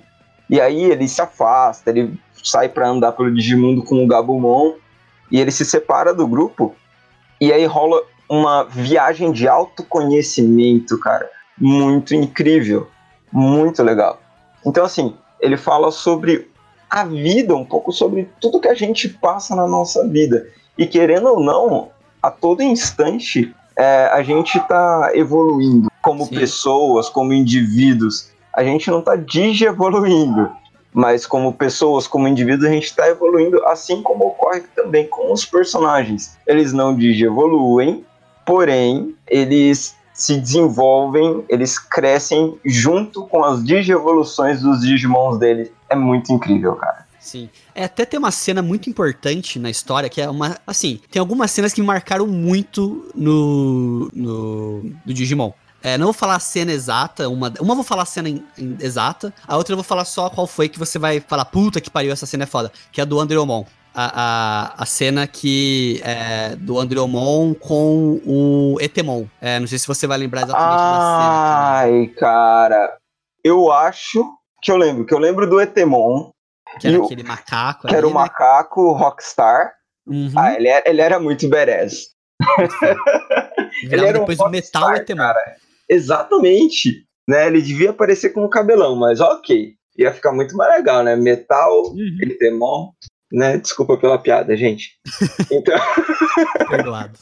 [0.50, 4.74] E aí ele se afasta, ele sai para andar pelo Digimundo com o Gabumon
[5.32, 6.76] e ele se separa do grupo.
[7.39, 12.88] E aí rola uma viagem de autoconhecimento, cara muito incrível,
[13.32, 14.19] muito legal.
[14.65, 16.50] Então, assim, ele fala sobre
[16.89, 20.48] a vida, um pouco sobre tudo que a gente passa na nossa vida.
[20.78, 21.89] E querendo ou não,
[22.21, 26.36] a todo instante é, a gente está evoluindo como Sim.
[26.36, 28.29] pessoas, como indivíduos.
[28.53, 30.49] A gente não está digievoluindo,
[30.93, 35.45] mas como pessoas, como indivíduos, a gente está evoluindo, assim como ocorre também com os
[35.45, 36.38] personagens.
[36.45, 38.05] Eles não digievoluem,
[38.45, 45.71] porém, eles se desenvolvem, eles crescem junto com as digievoluções dos Digimons deles.
[45.89, 47.08] É muito incrível, cara.
[47.19, 47.49] Sim.
[47.75, 50.58] É, até tem uma cena muito importante na história, que é uma.
[50.65, 54.10] Assim, tem algumas cenas que me marcaram muito no.
[54.13, 54.82] no.
[55.05, 55.51] do Digimon.
[55.82, 58.29] É, não vou falar a cena exata, uma, uma vou falar a cena
[58.82, 61.89] exata, a outra eu vou falar só qual foi que você vai falar, puta que
[61.89, 65.99] pariu, essa cena é foda, que é a do Andreomon a, a, a cena que
[66.03, 69.25] é do Andreomon com o Etemon.
[69.41, 71.99] É, não sei se você vai lembrar exatamente Ai, da cena.
[71.99, 72.97] Ai, cara.
[73.43, 74.25] Eu acho
[74.62, 76.29] que eu lembro, que eu lembro do Etemon.
[76.79, 77.82] Que era aquele macaco.
[77.82, 78.15] Que ali, era o né?
[78.15, 79.73] macaco rockstar.
[80.08, 80.32] Uhum.
[80.36, 82.10] Ah, ele era, ele era muito badass.
[83.84, 85.17] ele era depois um o Metal Etemon.
[85.17, 85.55] Cara.
[85.88, 87.05] Exatamente.
[87.27, 87.47] Né?
[87.47, 89.73] Ele devia aparecer com o cabelão, mas ok.
[89.97, 91.15] Ia ficar muito mais legal, né?
[91.15, 92.17] Metal, uhum.
[92.21, 92.91] Etemon
[93.32, 93.58] né?
[93.58, 94.97] Desculpa pela piada, gente.
[95.51, 95.77] Então.
[96.69, 97.17] Perdoado.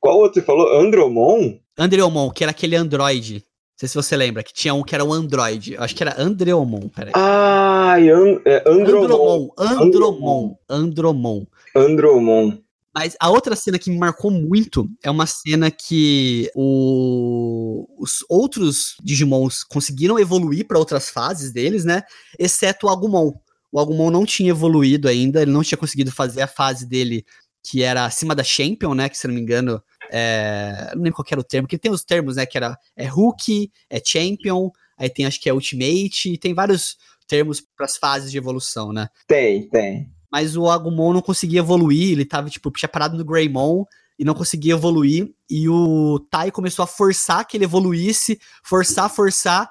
[0.00, 0.78] Qual outro você falou?
[0.78, 1.58] Andromon?
[1.78, 3.34] Andreomon, que era aquele android.
[3.34, 3.42] Não
[3.78, 5.76] sei se você lembra, que tinha um que era um android.
[5.76, 7.12] Acho que era Andreomon, peraí.
[7.14, 9.48] Ah, an é Andromon.
[9.58, 10.56] Andromon.
[10.68, 11.46] Andromon.
[11.74, 12.58] Andromon.
[12.94, 17.88] Mas a outra cena que me marcou muito é uma cena que o...
[17.98, 22.02] os outros Digimons conseguiram evoluir para outras fases deles, né?
[22.38, 23.32] Exceto o Agumon
[23.72, 27.24] o Agumon não tinha evoluído ainda, ele não tinha conseguido fazer a fase dele
[27.64, 29.08] que era acima da Champion, né?
[29.08, 30.92] Que se não me engano, é...
[30.94, 32.44] não lembro qual era o termo, porque tem os termos, né?
[32.44, 36.98] Que era é Hulk, é Champion, aí tem acho que é Ultimate, tem vários
[37.32, 39.08] termos para as fases de evolução, né?
[39.26, 40.12] Tem, tem.
[40.30, 43.86] Mas o Agumon não conseguia evoluir, ele tava, tipo, tinha parado no Greymon
[44.18, 45.32] e não conseguia evoluir.
[45.48, 49.70] E o Tai começou a forçar que ele evoluísse, forçar, forçar.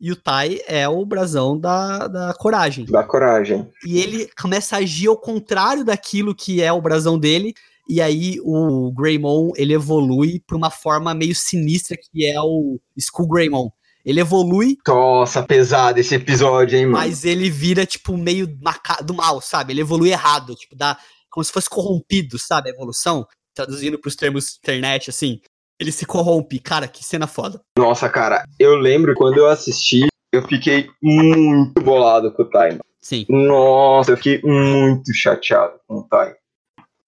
[0.00, 2.86] E o Tai é o brasão da, da coragem.
[2.86, 3.70] Da coragem.
[3.86, 7.52] E ele começa a agir ao contrário daquilo que é o brasão dele.
[7.86, 13.28] E aí o Greymon, ele evolui para uma forma meio sinistra que é o Skull
[13.28, 13.70] Greymon.
[14.04, 14.76] Ele evolui.
[14.86, 16.98] Nossa, pesado esse episódio, hein, mano?
[16.98, 19.72] Mas ele vira, tipo, meio do mal, sabe?
[19.72, 20.54] Ele evolui errado.
[20.54, 20.98] Tipo, dá,
[21.30, 22.70] como se fosse corrompido, sabe?
[22.70, 25.40] A evolução, traduzindo pros termos internet, assim.
[25.80, 26.58] Ele se corrompe.
[26.58, 27.60] Cara, que cena foda.
[27.78, 32.80] Nossa, cara, eu lembro quando eu assisti, eu fiquei muito bolado com o time.
[33.00, 33.26] Sim.
[33.28, 36.36] Nossa, eu fiquei muito chateado com o time.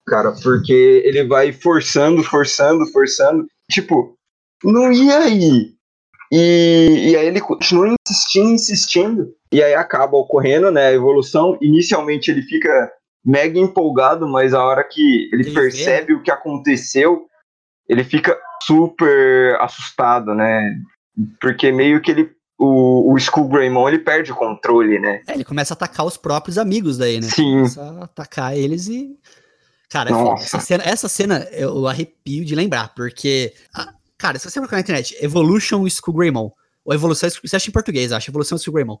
[0.07, 3.45] Cara, porque ele vai forçando, forçando, forçando.
[3.71, 4.15] Tipo,
[4.63, 5.74] não ia aí.
[6.37, 9.33] E, e aí ele continua insistindo, insistindo.
[9.53, 11.57] E aí acaba ocorrendo, né, a evolução.
[11.61, 12.91] Inicialmente ele fica
[13.23, 17.25] mega empolgado, mas a hora que ele, Ele percebe o que aconteceu,
[17.87, 20.77] ele fica super assustado, né?
[21.39, 22.35] Porque meio que ele.
[22.57, 25.21] O, o Skull Greymon ele perde o controle, né?
[25.27, 27.27] É, ele começa a atacar os próprios amigos daí, né?
[27.27, 27.57] Sim.
[27.57, 29.17] Começa a atacar eles e.
[29.89, 30.13] Cara, é.
[30.13, 30.43] Nossa.
[30.43, 33.53] essa cena, essa cena eu arrepio de lembrar, porque.
[34.25, 36.49] Cara, se você procurar na internet, Evolution Skull Greymon,
[36.83, 38.97] ou Evolução, você acha em português, acho, Evolução Skull Greymon.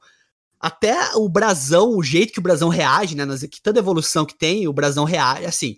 [0.59, 3.25] Até o brasão, o jeito que o brasão reage, né?
[3.25, 5.77] nas- Que toda evolução que tem, o brasão reage, assim.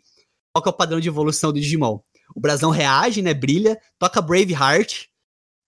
[0.53, 1.99] Qual que é o padrão de evolução do Digimon?
[2.35, 3.33] O brasão reage, né?
[3.33, 5.05] Brilha, toca Braveheart,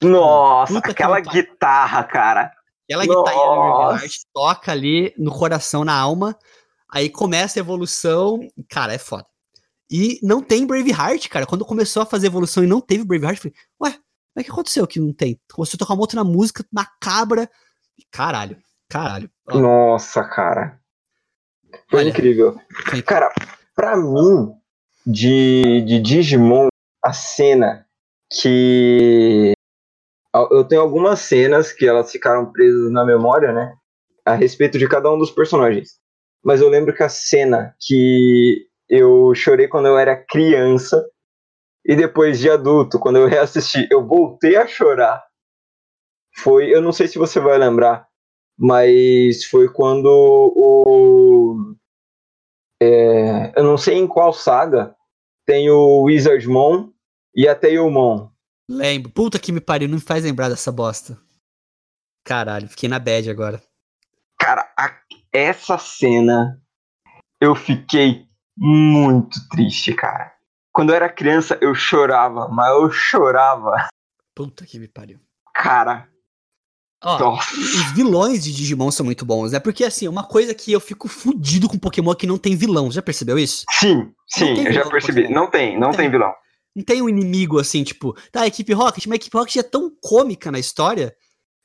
[0.01, 2.51] Nossa, Puta que aquela guitarra, cara.
[2.89, 3.87] Ela guitarra.
[3.87, 6.37] Braveheart toca ali no coração, na alma.
[6.91, 8.39] Aí começa a evolução.
[8.69, 9.25] Cara, é foda.
[9.91, 11.45] E não tem Braveheart, cara.
[11.45, 13.99] Quando começou a fazer evolução e não teve Braveheart, eu falei, ué,
[14.35, 15.39] mas o que aconteceu que não tem?
[15.51, 17.49] Começou a tocar uma outra música macabra.
[18.11, 19.29] Caralho, caralho.
[19.49, 20.79] Ó, Nossa, cara.
[21.89, 22.09] Foi Olha.
[22.09, 22.59] incrível.
[22.89, 23.33] foi- Cara,
[23.75, 24.53] pra mim,
[25.05, 26.67] de, de Digimon,
[27.03, 27.85] a cena
[28.31, 29.53] que.
[30.51, 33.73] Eu tenho algumas cenas que elas ficaram presas na memória, né?
[34.23, 35.97] A respeito de cada um dos personagens.
[36.43, 41.05] Mas eu lembro que a cena que eu chorei quando eu era criança
[41.85, 45.23] e depois de adulto, quando eu reassisti, eu voltei a chorar.
[46.37, 48.07] Foi, eu não sei se você vai lembrar,
[48.57, 51.75] mas foi quando o
[52.81, 54.95] é, eu não sei em qual saga
[55.45, 56.91] tem o Wizardmon
[57.35, 58.29] e a Tailmon.
[58.69, 59.11] Lembro.
[59.11, 61.17] Puta que me pariu, não me faz lembrar dessa bosta.
[62.23, 63.61] Caralho, fiquei na bad agora.
[64.39, 65.01] Cara, a-
[65.33, 66.61] essa cena
[67.41, 68.28] eu fiquei
[68.59, 70.33] muito triste, cara.
[70.71, 73.87] Quando eu era criança eu chorava, mas eu chorava.
[74.35, 75.19] Puta que me pariu.
[75.53, 76.07] Cara,
[77.03, 77.55] Ó, nossa.
[77.57, 79.59] os vilões de Digimon são muito bons, né?
[79.59, 82.91] Porque, assim, uma coisa que eu fico fudido com Pokémon é que não tem vilão.
[82.91, 83.63] Já percebeu isso?
[83.71, 85.29] Sim, sim, eu já percebi.
[85.29, 85.99] Não tem, não Tem.
[85.99, 86.33] tem vilão.
[86.75, 89.63] Não tem um inimigo assim, tipo, tá, a equipe Rocket, mas a equipe Rocket é
[89.63, 91.13] tão cômica na história,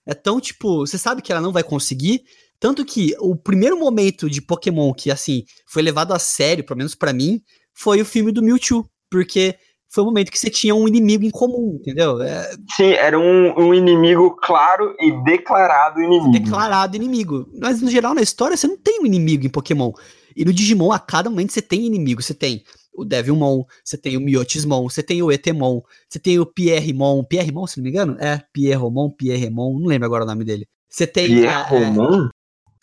[0.06, 2.24] é tão, tipo, você sabe que ela não vai conseguir,
[2.64, 6.94] tanto que o primeiro momento de Pokémon que, assim, foi levado a sério, pelo menos
[6.94, 7.42] pra mim,
[7.74, 9.54] foi o filme do Mewtwo, porque
[9.86, 12.22] foi o momento que você tinha um inimigo em comum, entendeu?
[12.22, 16.32] É Sim, era um, um inimigo claro e declarado inimigo.
[16.32, 17.46] declarado inimigo.
[17.60, 19.92] Mas, no geral, na história, você não tem um inimigo em Pokémon.
[20.34, 22.22] E no Digimon, a cada momento, você tem inimigo.
[22.22, 26.46] Você tem o Devilmon, você tem o Miotismon, você tem o Etemon, você tem o
[26.46, 27.24] Pierremon.
[27.24, 28.16] Pierremon, se não me engano?
[28.18, 30.66] É, Pierromon, Pierremon, não lembro agora o nome dele.
[30.88, 32.30] Você tem Pierromon?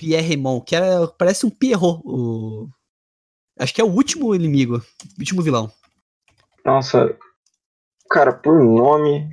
[0.02, 0.82] Pierremon, que é,
[1.16, 2.02] parece um Pierrot.
[2.04, 2.68] O...
[3.60, 5.72] Acho que é o último inimigo, o último vilão.
[6.66, 7.16] Nossa.
[8.10, 9.30] Cara, por nome.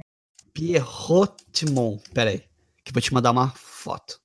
[0.52, 1.98] Pierrotimon.
[2.12, 2.40] Pera aí,
[2.84, 4.20] que eu vou te mandar uma foto.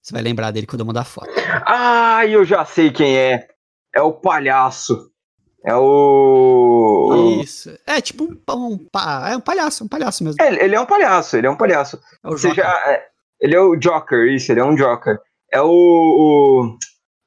[0.00, 1.32] Você vai lembrar dele quando eu mandar a foto.
[1.66, 3.48] Ah, eu já sei quem é.
[3.92, 5.10] É o palhaço.
[5.66, 7.40] É o.
[7.42, 7.76] Isso.
[7.84, 8.86] É tipo um, um,
[9.26, 10.40] é um palhaço, um palhaço mesmo.
[10.40, 12.00] É, ele é um palhaço, ele é um palhaço.
[12.22, 12.64] É o Você Joker.
[12.64, 13.08] já, é,
[13.40, 15.18] ele é o Joker, isso, ele é um Joker.
[15.52, 15.68] É o.
[15.68, 16.78] o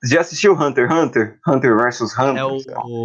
[0.03, 1.39] você já assistiu Hunter x Hunter?
[1.47, 2.37] Hunter vs Hunter?
[2.37, 2.57] É o,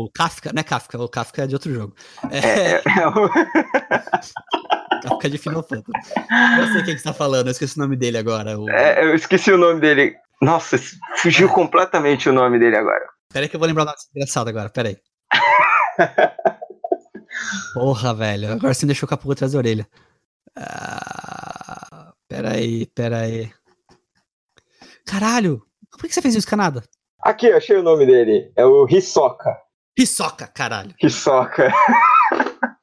[0.05, 1.95] o Kafka, não é Kafka, o Kafka é de outro jogo.
[2.31, 3.29] É, É, é, é o...
[5.07, 6.15] Kafka é de Final Fantasy.
[6.59, 8.59] Eu sei quem que você tá falando, eu esqueci o nome dele agora.
[8.59, 8.71] O...
[8.71, 10.17] é, eu esqueci o nome dele.
[10.41, 10.79] Nossa,
[11.19, 13.05] fugiu completamente o nome dele agora.
[13.31, 14.97] Pera aí que eu vou lembrar o nome engraçado agora, pera aí.
[17.75, 19.87] Porra, velho, agora você me deixou com a pulga atrás da orelha.
[20.57, 23.51] Ah, pera aí, pera aí.
[25.07, 26.83] Caralho, por que você fez isso, Canada?
[27.23, 28.53] Aqui, eu achei o nome dele.
[28.57, 29.57] É o Hisoka.
[29.99, 30.95] Hisoka, caralho.
[31.03, 31.73] Hisoka.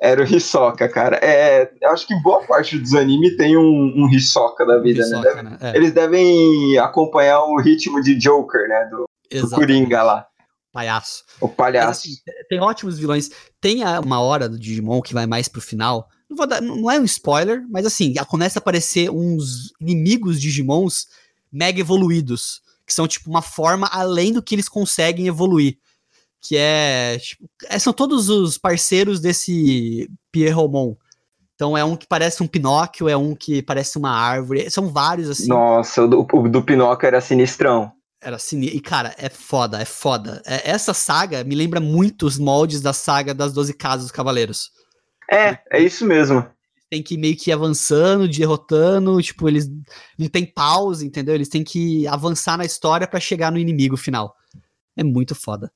[0.00, 1.16] Era o Hisoka, cara.
[1.22, 5.18] É, eu acho que boa parte dos animes tem um, um Hisoka da vida, né?
[5.18, 5.58] Hisoka, né?
[5.60, 8.88] É, Eles devem acompanhar o ritmo de Joker, né?
[8.90, 9.06] Do,
[9.40, 9.50] do.
[9.50, 10.26] Coringa lá.
[10.72, 11.24] Palhaço.
[11.40, 11.90] O Mas, palhaço.
[11.90, 12.10] assim,
[12.48, 13.28] tem ótimos vilões.
[13.60, 16.08] Tem uma hora do Digimon que vai mais pro final.
[16.30, 21.08] Não, vou dar- não é um spoiler, mas assim, começa a aparecer uns inimigos Digimons
[21.52, 22.62] mega evoluídos.
[22.86, 25.76] Que são, tipo, uma forma além do que eles conseguem evoluir.
[26.40, 27.18] Que é.
[27.20, 30.94] Tipo, é, são todos os parceiros desse Pierromon.
[31.54, 34.70] Então é um que parece um Pinóquio, é um que parece uma árvore.
[34.70, 35.48] São vários, assim.
[35.48, 37.92] Nossa, o do, o do Pinóquio era sinistrão.
[38.20, 38.76] Era sinistro.
[38.76, 40.42] E, cara, é foda, é foda.
[40.46, 44.70] É, essa saga me lembra muito os moldes da saga das Doze Casas dos Cavaleiros.
[45.30, 46.44] É, é isso mesmo.
[46.90, 49.70] Tem que meio que ir avançando, derrotando, tipo, eles
[50.18, 51.34] não tem pausa, entendeu?
[51.34, 54.34] Eles têm que avançar na história para chegar no inimigo final.
[54.96, 55.72] É muito foda.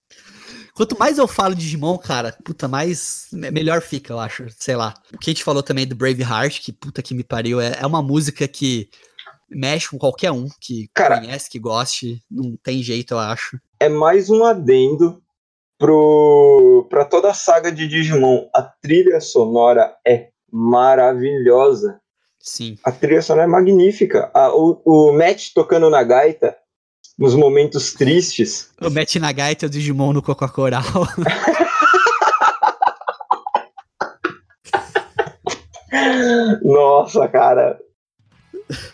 [0.74, 4.46] Quanto mais eu falo de Digimon, cara, puta, mais melhor fica, eu acho.
[4.58, 4.92] Sei lá.
[5.12, 7.86] O que a gente falou também do Braveheart, que puta que me pariu, é, é
[7.86, 8.88] uma música que
[9.48, 12.20] mexe com qualquer um que Cara, conhece, que goste.
[12.28, 13.56] Não tem jeito, eu acho.
[13.78, 15.22] É mais um adendo
[15.78, 18.48] pro para toda a saga de Digimon.
[18.54, 22.00] A trilha sonora é maravilhosa.
[22.38, 22.76] Sim.
[22.84, 24.30] A trilha sonora é magnífica.
[24.34, 26.56] A, o, o Matt tocando na gaita
[27.18, 28.70] nos momentos tristes.
[28.80, 30.82] O Matt na gaita o Digimon no Coca Coral.
[36.62, 37.78] Nossa, cara.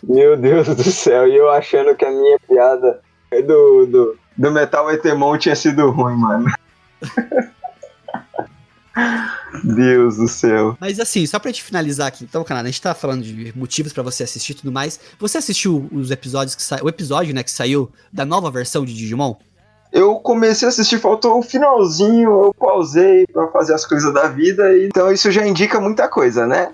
[0.03, 1.27] Meu Deus do céu.
[1.27, 3.01] E eu achando que a minha piada
[3.45, 6.45] do, do, do Metal Etemon tinha sido ruim, mano.
[9.63, 10.77] Deus do céu.
[10.79, 13.93] Mas assim, só pra gente finalizar aqui, então, cara, a gente tá falando de motivos
[13.93, 14.99] pra você assistir e tudo mais.
[15.19, 18.93] Você assistiu os episódios que saiu, o episódio, né, que saiu da nova versão de
[18.93, 19.35] Digimon?
[19.91, 24.77] Eu comecei a assistir, faltou o finalzinho, eu pausei pra fazer as coisas da vida,
[24.85, 26.71] então isso já indica muita coisa, né?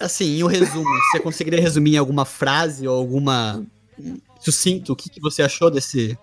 [0.00, 3.62] Assim, em um resumo, você conseguiria resumir em alguma frase ou alguma
[4.40, 6.18] sucinto o que, que você achou desse?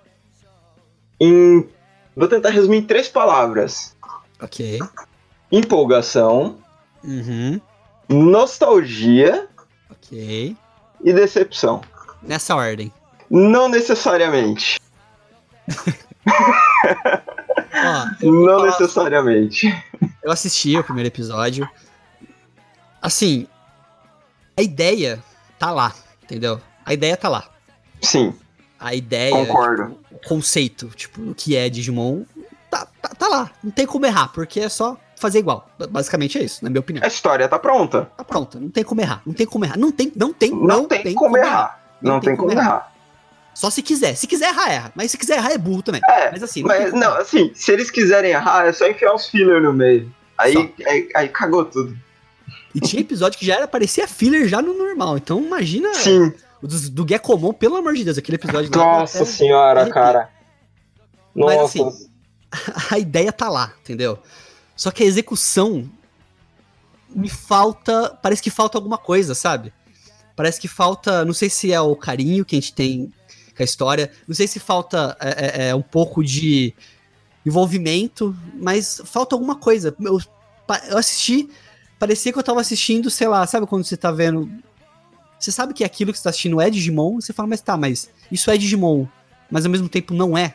[1.20, 1.68] Em...
[2.16, 3.96] Vou tentar resumir em três palavras:
[4.42, 4.80] Ok.
[5.52, 6.58] empolgação,
[7.04, 7.60] Uhum.
[8.10, 9.48] nostalgia
[9.90, 10.56] Ok.
[11.04, 11.82] e decepção.
[12.22, 12.92] Nessa ordem.
[13.30, 14.80] Não necessariamente.
[17.74, 19.84] Ó, eu vou Não falar- necessariamente.
[20.24, 21.68] Eu assisti o primeiro episódio.
[23.02, 23.48] Assim,
[24.56, 25.24] a ideia
[25.58, 25.94] tá lá,
[26.24, 26.62] entendeu?
[26.86, 27.50] A ideia tá lá.
[28.02, 28.36] Sim,
[28.82, 29.96] A ideia, concordo.
[30.12, 32.24] o conceito, tipo, o que é Digimon,
[32.70, 33.52] tá, tá, tá lá.
[33.64, 35.70] Não tem como errar, porque é só fazer igual.
[35.90, 37.06] Basicamente é isso, na minha opinião.
[37.06, 38.12] A história tá pronta.
[38.18, 39.22] Tá pronto, não tem como errar.
[39.26, 39.78] Não tem como errar.
[39.78, 41.80] Não tem, não tem, Não, tem, como errar.
[42.02, 42.92] Não, tem, como errar.
[43.54, 44.16] Só se quiser.
[44.16, 44.92] Se quiser errar, erra.
[44.96, 46.02] Mas se quiser errar, é burro também.
[46.10, 47.22] É, Mas assim, não tem mas como não, errar.
[47.22, 50.12] assim, se eles quiserem errar, é só enfiar os filler no meio.
[50.38, 51.96] Aí, aí, aí cagou tudo.
[52.74, 55.18] E tinha episódio que já era, parecia filler já no normal.
[55.18, 56.34] Então imagina Sim.
[56.62, 59.00] O dos- do, Gekomon, pelo amor de Deus, aquele episódio lá.
[59.00, 59.94] Nossa até- senhora, arrepia.
[59.94, 60.30] cara.
[61.34, 61.88] Mas, Nossa.
[61.88, 62.10] assim,
[62.92, 64.20] a ideia tá lá, entendeu?
[64.76, 65.90] Só que a execução
[67.10, 69.74] me falta, parece que falta alguma coisa, sabe?
[70.36, 73.14] Parece que falta, não sei se é o carinho que a gente tem
[73.56, 76.74] com a história, não sei se falta é, é, é, um pouco de
[77.46, 79.96] envolvimento, mas falta alguma coisa.
[80.00, 80.20] Eu,
[80.90, 81.50] eu assisti,
[82.00, 84.50] parecia que eu tava assistindo, sei lá, sabe quando você tá vendo.
[85.42, 88.12] Você sabe que aquilo que você tá assistindo é Digimon, você fala, mas tá, mas
[88.32, 89.08] isso é Digimon,
[89.50, 90.54] mas ao mesmo tempo não é.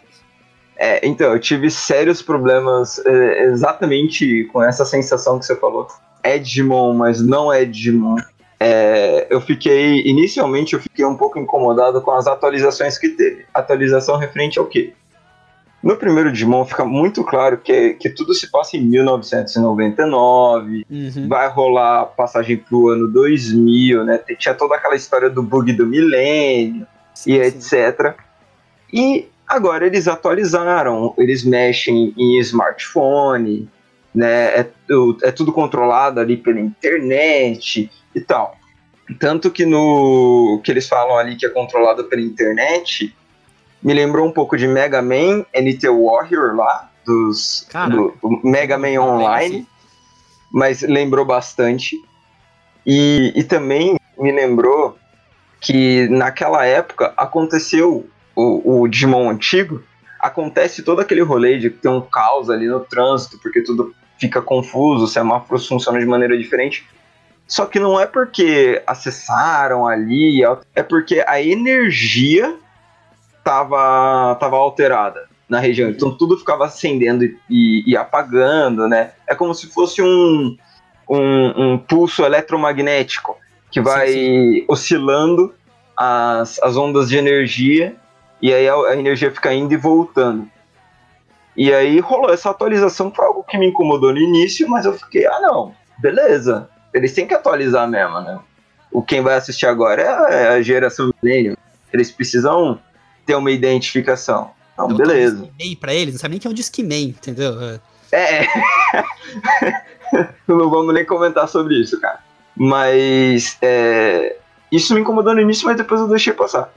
[0.79, 5.89] É, então, eu tive sérios problemas é, exatamente com essa sensação que você falou.
[6.23, 8.17] É Digimon, mas não é Digimon.
[8.61, 13.45] É, eu fiquei, inicialmente, eu fiquei um pouco incomodado com as atualizações que teve.
[13.53, 14.93] Atualização referente ao quê?
[15.87, 21.29] No primeiro Digimon fica muito claro que, que tudo se passa em 1999, Uhum.
[21.29, 24.19] vai rolar passagem pro ano 2000, né?
[24.37, 26.85] Tinha toda aquela história do bug do milênio
[27.25, 27.77] e Sim, sim.
[27.77, 28.17] etc.
[28.93, 33.69] E agora eles atualizaram, eles mexem em smartphone,
[34.13, 34.59] né?
[34.59, 34.67] É,
[35.23, 38.57] é tudo controlado ali pela internet e tal.
[39.21, 43.15] Tanto que no que eles falam ali que é controlado pela internet,
[43.87, 49.01] me lembrou um pouco de Mega Man NT Warrior lá, dos do, do Mega Man
[49.01, 49.67] Online
[50.57, 52.03] mas lembrou bastante.
[52.87, 54.97] E, e também me lembrou
[55.61, 59.83] que naquela época aconteceu o, o Digimon antigo,
[60.21, 65.05] acontece todo aquele rolê de ter um caos ali no trânsito, porque tudo fica confuso,
[65.05, 66.87] os semáforos funcionam de maneira diferente.
[67.47, 70.43] Só que não é porque acessaram ali,
[70.75, 72.57] é porque a energia
[73.47, 75.89] tava, tava alterada na região.
[75.89, 79.13] Então tudo ficava acendendo e, e- e apagando, né?
[79.25, 80.57] É como se fosse um,
[81.09, 83.37] um, um pulso eletromagnético
[83.71, 85.55] que vai Sim, oscilando
[85.97, 87.95] as, as ondas de energia
[88.43, 90.49] e aí a, a energia fica indo e voltando.
[91.57, 95.25] E aí rolou essa atualização, foi algo que me incomodou no início, mas eu fiquei,
[95.25, 96.69] ah não, beleza.
[96.93, 98.41] Eles têm que atualizar mesmo, né?
[98.91, 101.57] O quem vai assistir agora é a, é a geração milênio.
[101.93, 102.79] Eles precisam
[103.27, 104.53] ter uma identificação.
[104.73, 105.37] Então, Eu beleza.
[105.37, 107.61] um Discman pra eles, não sabe nem que é um Discman, entendeu?
[107.61, 107.81] É.
[108.13, 108.49] É, é.
[110.47, 112.21] não vamos nem comentar sobre isso, cara.
[112.57, 114.37] Mas é,
[114.71, 116.73] isso me incomodou no início, mas depois eu deixei passar.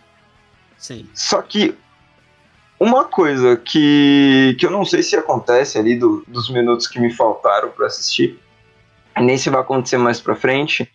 [0.78, 1.08] Sim.
[1.14, 1.76] Só que
[2.80, 7.12] Uma coisa que, que eu não sei se acontece ali do, dos minutos que me
[7.14, 8.40] faltaram para assistir,
[9.20, 10.90] nem se vai acontecer mais pra frente,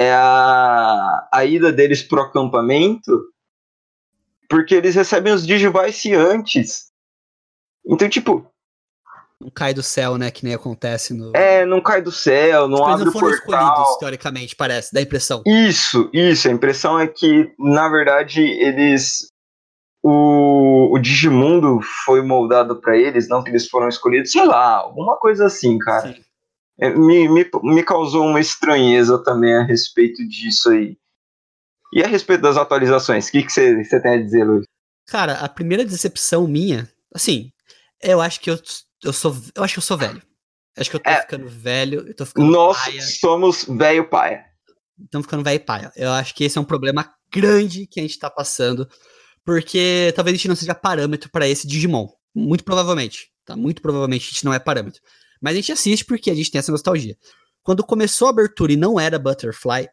[0.00, 3.22] é a, a ida deles pro acampamento,
[4.48, 6.86] porque eles recebem os Digivice antes.
[7.86, 8.46] Então, tipo,
[9.40, 10.30] Não cai do céu, né?
[10.30, 11.32] Que nem acontece no.
[11.36, 13.60] é, não cai do céu, não Tipo, eles abre não o foram portal.
[13.68, 15.42] escolhidos, teoricamente, parece, dá a impressão.
[15.46, 16.48] Isso, isso.
[16.48, 19.30] A impressão é que, na verdade, eles.
[20.02, 25.16] O, o Digimundo foi moldado pra eles, não que eles foram escolhidos, sei lá, alguma
[25.16, 26.12] coisa assim, cara.
[26.14, 26.22] Sim.
[26.78, 30.96] É, me, me, me causou uma estranheza também a respeito disso aí.
[31.92, 34.64] E a respeito das atualizações, o que você tem a dizer, Luiz?
[35.06, 37.50] Cara, a primeira decepção minha, assim,
[38.02, 38.58] eu acho que eu,
[39.04, 39.36] eu sou.
[39.54, 40.20] Eu acho que eu sou velho.
[40.76, 41.20] Acho que eu tô É.
[41.22, 44.44] ficando velho, eu tô ficando Nós paia, somos velho paia.
[45.02, 45.92] estamos ficando velho paia.
[45.96, 48.86] Eu acho que esse é um problema grande que a gente tá passando,
[49.44, 52.08] porque talvez a gente não seja parâmetro pra esse Digimon.
[52.34, 53.56] Muito provavelmente, tá?
[53.56, 55.00] Muito provavelmente a gente não é parâmetro.
[55.40, 57.16] Mas a gente assiste porque a gente tem essa nostalgia.
[57.62, 59.88] Quando começou a abertura e não era Butterfly,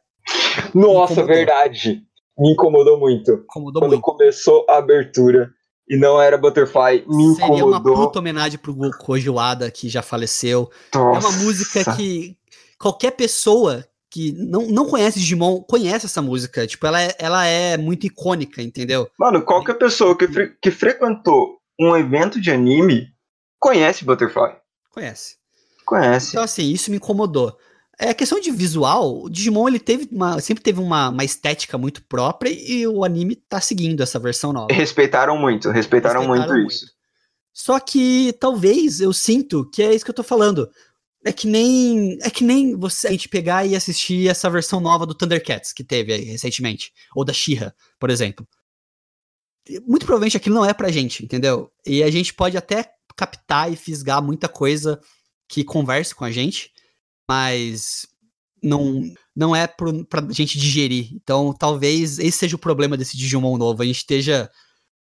[0.73, 1.35] Nossa, incomodou.
[1.35, 2.01] verdade.
[2.37, 3.31] Me incomodou muito.
[3.31, 4.03] incomodou Quando muito.
[4.03, 5.51] começou a abertura
[5.87, 7.95] e não era Butterfly, me Seria uma incomodou.
[8.07, 10.69] puta homenagem pro Goku Wada, que já faleceu.
[10.93, 11.27] É Nossa.
[11.27, 12.35] uma música que
[12.79, 16.65] qualquer pessoa que não, não conhece Digimon conhece essa música.
[16.67, 19.09] Tipo, ela é, ela é muito icônica, entendeu?
[19.19, 23.07] Mano, qualquer pessoa que, fre- que frequentou um evento de anime
[23.59, 24.55] conhece Butterfly.
[24.91, 25.35] Conhece.
[25.85, 26.29] Conhece.
[26.29, 27.57] Então, assim, isso me incomodou.
[27.99, 32.03] É questão de visual, o Digimon ele teve uma, sempre teve uma, uma estética muito
[32.03, 34.73] própria e o anime tá seguindo essa versão nova.
[34.73, 36.87] Respeitaram muito, respeitaram, Respeitaram muito isso.
[37.53, 40.67] Só que talvez eu sinto que é isso que eu tô falando.
[41.23, 45.05] É que nem é que nem você a gente pegar e assistir essa versão nova
[45.05, 48.45] do Thundercats que teve aí recentemente, ou da She-Ra, por exemplo.
[49.87, 51.71] Muito provavelmente aquilo não é pra gente, entendeu?
[51.85, 54.99] E a gente pode até captar e fisgar muita coisa
[55.47, 56.72] que converse com a gente,
[57.29, 58.05] mas
[58.61, 59.01] não
[59.35, 61.09] não é pro, pra gente digerir.
[61.13, 64.49] Então, talvez esse seja o problema desse Digimon novo, a gente esteja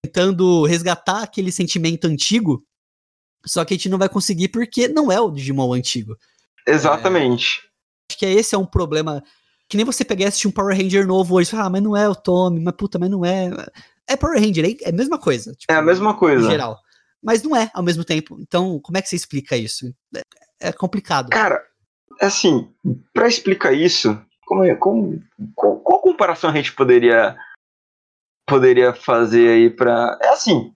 [0.04, 2.64] tentando resgatar aquele sentimento antigo,
[3.46, 6.16] só que a gente não vai conseguir porque não é o Digimon antigo.
[6.68, 7.62] Exatamente.
[8.10, 9.24] Acho que esse é um problema.
[9.68, 11.82] Que nem você pegar e assistir um Power Ranger novo hoje, e falar, ah, mas
[11.82, 13.50] não é o Tommy, mas puta, mas não é.
[14.08, 15.54] É Power Ranger, é é a mesma coisa.
[15.54, 16.48] tipo, É a mesma Em coisa.
[16.50, 16.80] geral.
[17.24, 18.38] Mas não é ao mesmo tempo.
[18.40, 19.92] Então, como é que você explica isso?
[20.16, 20.22] É,
[20.60, 21.30] é complicado.
[21.30, 21.64] Cara,
[22.22, 22.70] assim,
[23.14, 25.22] pra explicar isso, como, é- como-
[25.56, 27.36] qual, qual comparação a gente poderia
[28.48, 30.18] poderia fazer aí pra.
[30.22, 30.72] É assim,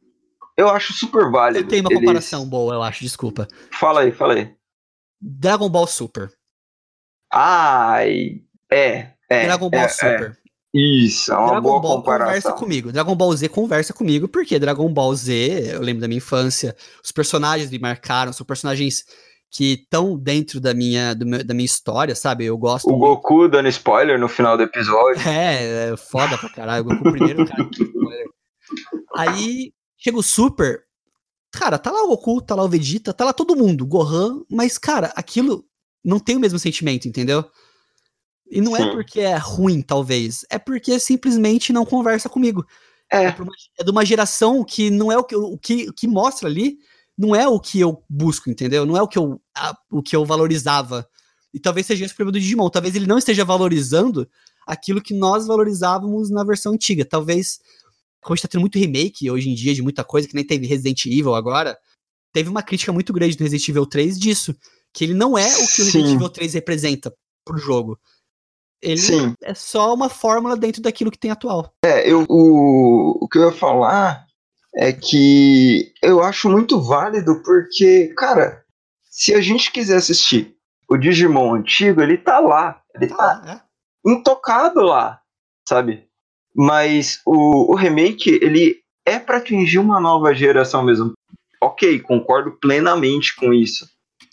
[0.58, 1.64] eu acho super válido.
[1.66, 3.48] Eu tenho uma eles- comparação boa, eu acho, desculpa.
[3.80, 4.54] Fala aí, fala aí.
[5.22, 6.32] Dragon Ball Super.
[7.32, 9.12] Ai, é.
[9.30, 10.32] é Dragon Ball é, Super.
[10.36, 10.40] é.
[10.72, 12.26] Isso, é uma Dragon boa Ball comparação.
[12.28, 12.92] conversa comigo.
[12.92, 17.12] Dragon Ball Z conversa comigo, porque Dragon Ball Z, eu lembro da minha infância, os
[17.12, 19.04] personagens me marcaram, são personagens
[19.52, 22.46] que estão dentro da minha, do meu- da minha história, sabe?
[22.46, 22.88] Eu gosto.
[22.88, 23.16] O muito.
[23.16, 25.28] Goku dando spoiler no final do episódio.
[25.28, 26.84] É, é foda pra caralho.
[26.86, 27.66] O Goku primeiro cara.
[27.70, 28.28] que deu spoiler.
[29.16, 30.84] Aí chega o Super.
[31.52, 34.44] Cara, tá lá o Goku, tá lá o Vegeta, tá lá todo mundo, o Gohan,
[34.52, 35.66] mas, cara, aquilo
[36.06, 37.44] não tem o mesmo sentimento, entendeu?
[38.52, 38.92] E não é Sim.
[38.92, 42.64] porque é ruim, talvez, é porque simplesmente não conversa comigo.
[43.12, 46.08] É, uma- é de uma geração que não é o que, o que, o que
[46.08, 46.78] mostra ali,
[47.20, 48.86] não é o que eu busco, entendeu?
[48.86, 51.06] Não é o que eu, a- o que eu valorizava.
[51.54, 52.70] E talvez seja esse o problema do Digimon.
[52.70, 54.26] Talvez ele não esteja valorizando
[54.66, 57.04] aquilo que nós valorizávamos na versão antiga.
[57.04, 57.60] Talvez,
[58.22, 60.46] como a gente tá tendo muito remake hoje em dia de muita coisa, que nem
[60.48, 61.78] teve Resident Evil agora,
[62.32, 64.56] teve uma crítica muito grande do Resident Evil 3 disso.
[64.94, 66.16] Que ele não é o que o Resident Sim.
[66.16, 67.14] Evil 3 representa
[67.46, 68.00] pro jogo.
[68.82, 69.34] Ele sim.
[69.44, 71.74] é só uma fórmula dentro daquilo que tem atual.
[71.84, 74.26] É, eu, o, o que eu ia falar
[74.76, 78.64] é que eu acho muito válido porque, cara,
[79.04, 80.56] se a gente quiser assistir
[80.90, 82.82] o Digimon antigo, ele tá lá.
[82.96, 84.12] Ele Tá é.
[84.12, 85.20] intocado lá,
[85.68, 86.08] sabe?
[86.56, 91.14] Mas o, o remake, ele é pra atingir uma nova geração mesmo.
[91.62, 93.88] Ok, concordo plenamente com isso.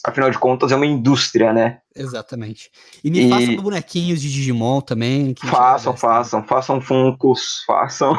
[0.04, 1.80] Afinal de contas, é uma indústria, né?
[1.96, 2.70] Exatamente.
[3.02, 5.34] E me E- façam bonequinhos de Digimon também.
[5.44, 8.14] Façam, façam, façam Funkos, façam,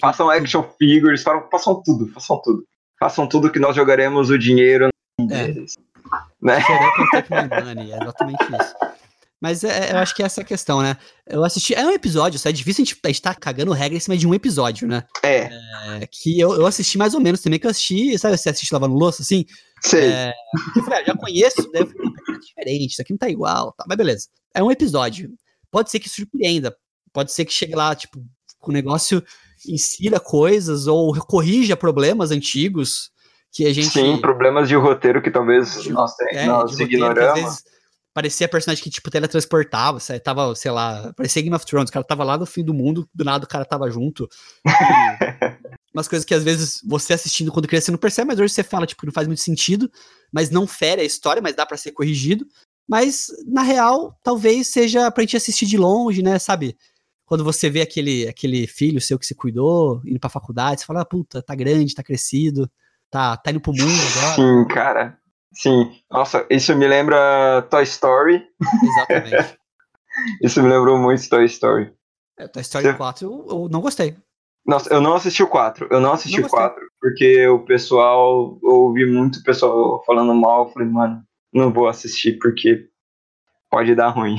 [0.00, 2.64] façam action figures, fa- façam tudo, façam tudo.
[3.00, 4.88] Façam tudo que nós jogaremos o dinheiro
[5.30, 5.48] É.
[6.42, 6.58] Né?
[7.64, 8.74] Money, é exatamente isso.
[9.40, 10.96] Mas é, eu acho que essa é a questão, né?
[11.24, 11.72] Eu assisti.
[11.72, 14.34] É um episódio, só é difícil a gente tá cagando regra em cima de um
[14.34, 15.04] episódio, né?
[15.22, 15.42] É,
[16.00, 18.72] É, que eu, eu assisti mais ou menos também, que eu assisti, sabe, você assiste
[18.72, 19.44] lavando louça, assim?
[19.80, 20.10] Sei.
[20.10, 20.32] É,
[20.76, 23.72] eu falei, ah, já conheço, daí eu falei, é diferente, isso aqui não tá igual,
[23.72, 24.28] tá, mas beleza.
[24.54, 25.30] É um episódio.
[25.70, 26.74] Pode ser que surpreenda,
[27.12, 28.24] pode ser que chegue lá, tipo,
[28.58, 29.22] com um negócio
[29.66, 33.10] insira coisas ou corrija problemas antigos
[33.52, 33.90] que a gente.
[33.90, 37.62] Sim, problemas de roteiro que talvez nós, é, nós ignoramos.
[38.14, 42.04] Parecia personagem que, tipo, teletransportava, você tava, sei lá, parecia Game of Thrones, o cara
[42.04, 44.28] tava lá no fim do mundo, do nada o cara tava junto.
[45.94, 48.62] umas coisas que às vezes você assistindo quando criança você não percebe, mas hoje você
[48.62, 49.90] fala, tipo, não faz muito sentido,
[50.32, 52.46] mas não fere a história, mas dá para ser corrigido.
[52.88, 56.76] Mas, na real, talvez seja pra gente assistir de longe, né, sabe?
[57.26, 61.02] Quando você vê aquele, aquele filho seu que se cuidou, indo pra faculdade, você fala,
[61.02, 62.70] ah, puta, tá grande, tá crescido,
[63.10, 64.34] tá, tá indo pro mundo agora.
[64.36, 65.18] Sim, cara.
[65.52, 66.00] Sim.
[66.10, 68.46] Nossa, isso me lembra Toy Story.
[68.82, 69.58] Exatamente.
[70.42, 71.92] isso me lembrou muito Toy Story.
[72.38, 72.94] É, Toy Story você...
[72.94, 74.16] 4 eu, eu não gostei.
[74.66, 75.88] Nossa, eu não assisti o 4.
[75.90, 76.76] Eu não assisti não o 4.
[77.00, 80.66] Porque o pessoal, eu ouvi muito pessoal falando mal.
[80.66, 81.22] Eu falei, mano,
[81.52, 82.88] não vou assistir porque
[83.70, 84.36] pode dar ruim.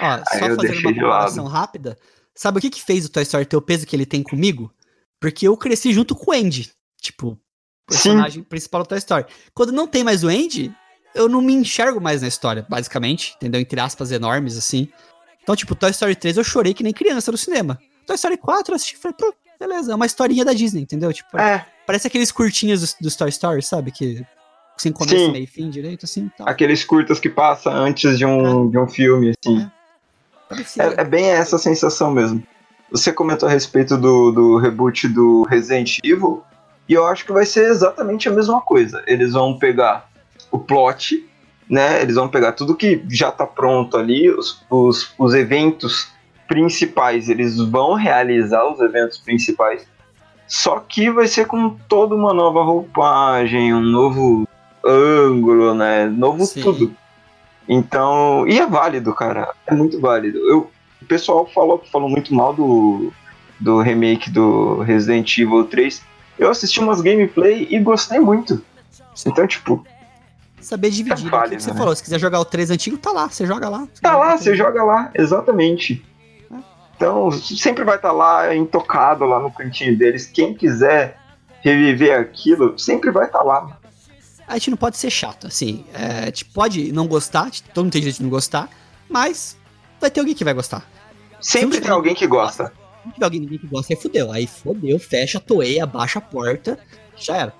[0.00, 1.98] Ó, Aí só fazendo uma comparação rápida,
[2.34, 4.72] sabe o que que fez o Toy Story ter o peso que ele tem comigo?
[5.20, 7.38] Porque eu cresci junto com o Andy, tipo,
[7.86, 8.48] personagem Sim.
[8.48, 9.26] principal do Toy Story.
[9.54, 10.74] Quando não tem mais o Andy,
[11.14, 13.60] eu não me enxergo mais na história, basicamente, entendeu?
[13.60, 14.88] Entre aspas enormes, assim.
[15.42, 17.78] Então, tipo, Toy Story 3 eu chorei que nem criança no cinema.
[18.06, 21.12] Toy Story 4 eu assisti e falei, pô, beleza, é uma historinha da Disney, entendeu?
[21.12, 21.66] Tipo, é.
[21.86, 23.90] parece aqueles curtinhos dos do Toy Story, sabe?
[23.90, 24.24] Que
[24.76, 25.32] sem começo, Sim.
[25.32, 26.30] meio e fim direito, assim.
[26.36, 26.48] Tal.
[26.48, 28.70] Aqueles curtas que passa antes de um, é.
[28.70, 29.62] de um filme, assim.
[29.62, 29.82] É.
[30.78, 31.04] É, é.
[31.04, 32.42] bem essa sensação mesmo.
[32.90, 36.42] Você comentou a respeito do, do reboot do Resident Evil,
[36.88, 39.02] e eu acho que vai ser exatamente a mesma coisa.
[39.06, 40.08] Eles vão pegar
[40.50, 41.24] o plot,
[41.68, 42.02] né?
[42.02, 46.10] Eles vão pegar tudo que já tá pronto ali, os, os, os eventos
[46.46, 49.86] principais, eles vão realizar os eventos principais,
[50.46, 54.46] só que vai ser com toda uma nova roupagem, um novo
[54.84, 56.04] ângulo, né?
[56.06, 56.60] Novo Sim.
[56.60, 56.94] tudo.
[57.66, 59.54] Então, e é válido, cara.
[59.66, 60.38] É muito válido.
[60.40, 60.70] Eu,
[61.00, 63.10] o pessoal falou, falou muito mal do,
[63.58, 66.02] do remake do Resident Evil 3.
[66.38, 68.62] Eu assisti umas gameplay e gostei muito.
[69.26, 69.84] Então, tipo.
[70.60, 71.26] Saber dividir.
[71.26, 71.76] É válido, o que você né?
[71.76, 73.86] falou, se quiser jogar o 3 antigo, tá lá, você joga lá.
[74.00, 76.04] Tá lá, você joga lá, exatamente.
[76.50, 76.56] É.
[76.96, 80.26] Então, sempre vai estar tá lá, intocado lá no cantinho deles.
[80.26, 81.18] Quem quiser
[81.60, 83.78] reviver aquilo, sempre vai estar tá lá
[84.46, 85.84] a gente não pode ser chato, assim.
[85.94, 88.68] É, a gente pode não gostar, todo mundo tem direito de não gostar,
[89.08, 89.56] mas
[89.98, 90.86] vai ter alguém que vai gostar.
[91.40, 92.70] Sempre tem alguém que gosta.
[93.04, 94.32] Se tiver alguém ninguém que gosta, aí fudeu.
[94.32, 96.78] Aí fudeu, fecha a toeia, abaixa a porta,
[97.16, 97.54] já era.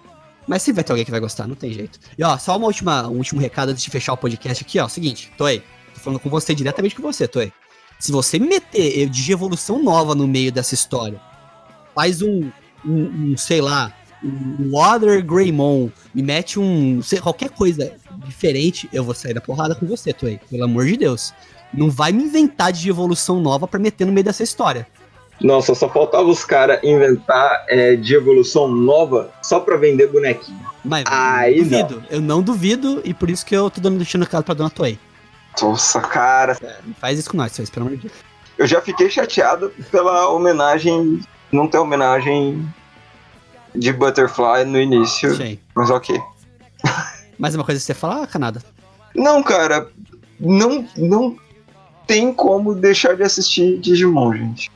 [0.47, 1.99] Mas sempre vai ter alguém que vai gostar, não tem jeito.
[2.19, 4.89] E ó, só uma última, um último recado antes de fechar o podcast aqui, ó.
[4.89, 5.63] Seguinte, Toei,
[5.95, 7.53] tô falando com você diretamente com você, Toei.
[7.99, 11.21] Se você meter de evolução nova no meio dessa história,
[11.95, 12.51] faz um,
[12.85, 17.01] um, um sei lá, um Water Greymon, me mete um.
[17.03, 17.95] Sei, qualquer coisa
[18.27, 20.41] diferente, eu vou sair da porrada com você, Toei.
[20.51, 21.33] Pelo amor de Deus.
[21.73, 24.87] Não vai me inventar de evolução nova pra meter no meio dessa história.
[25.43, 30.61] Nossa, só faltava os caras inventar é, de evolução nova só pra vender bonequinho.
[30.85, 32.07] Mas Aí duvido, não.
[32.11, 34.99] eu não duvido, e por isso que eu tô dando deixando recado pra dona Toei.
[35.61, 36.57] Nossa, cara.
[36.63, 38.15] É, não faz isso com nós, Toei, pelo amor de Deus.
[38.57, 41.21] Eu já fiquei chateado pela homenagem.
[41.51, 42.67] Não ter homenagem
[43.75, 45.35] de Butterfly no início.
[45.35, 45.59] Sim.
[45.75, 46.21] Mas ok.
[47.39, 48.63] Mais uma coisa que você falar, Canada?
[49.15, 49.89] Não, cara.
[50.39, 51.37] Não, não
[52.07, 54.71] tem como deixar de assistir Digimon, gente.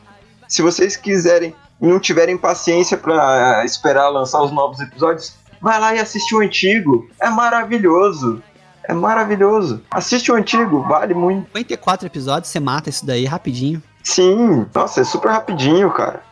[0.48, 5.98] Se vocês quiserem, não tiverem paciência para esperar lançar os novos episódios, vai lá e
[5.98, 7.08] assiste o antigo.
[7.20, 8.42] É maravilhoso.
[8.84, 9.82] É maravilhoso.
[9.90, 11.46] Assiste o antigo, vale muito.
[11.46, 13.82] 54 episódios, você mata isso daí rapidinho.
[14.04, 16.22] Sim, nossa, é super rapidinho, cara.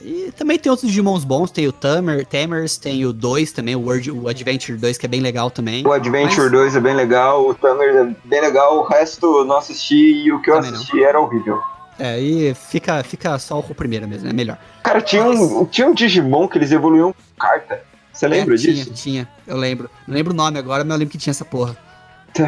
[0.00, 3.80] E também tem outros Digimons bons, tem o Tamer, Tamers, tem o 2 também, o,
[3.80, 5.86] World, o Adventure 2, que é bem legal também.
[5.86, 6.52] O Adventure Mas...
[6.52, 10.32] 2 é bem legal, o Tamer é bem legal, o resto eu não assisti e
[10.32, 11.04] o que eu também assisti não.
[11.04, 11.62] era horrível.
[11.98, 14.58] É, e fica, fica só o primeiro mesmo, é melhor.
[14.82, 15.38] Cara, tinha, Mas...
[15.38, 17.82] um, tinha um Digimon que eles evoluíam com carta.
[18.12, 18.92] Você lembra é, tinha, disso?
[18.92, 19.90] Tinha, eu lembro.
[20.06, 21.76] Não lembro o nome agora, mas eu lembro que tinha essa porra.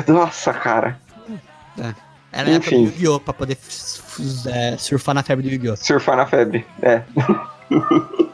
[0.08, 0.98] Nossa, cara.
[1.78, 1.94] É.
[2.32, 3.20] Era na época do Yu-Gi-Oh!
[3.20, 3.56] pra poder
[4.46, 5.76] é, surfar na febre do Yu-Gi-Oh!
[5.76, 7.02] Surfar na febre, é.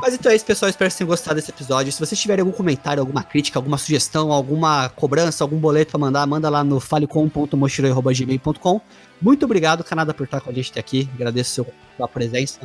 [0.00, 0.68] Mas então é isso, pessoal.
[0.68, 1.90] Espero que tenham gostado desse episódio.
[1.90, 6.26] Se vocês tiverem algum comentário, alguma crítica, alguma sugestão, alguma cobrança, algum boleto pra mandar,
[6.26, 8.80] manda lá no falecom.mochiroi.gmail.com.
[9.20, 11.08] Muito obrigado, Canada, por estar com a gente até aqui.
[11.14, 11.64] Agradeço a
[11.96, 12.60] sua presença.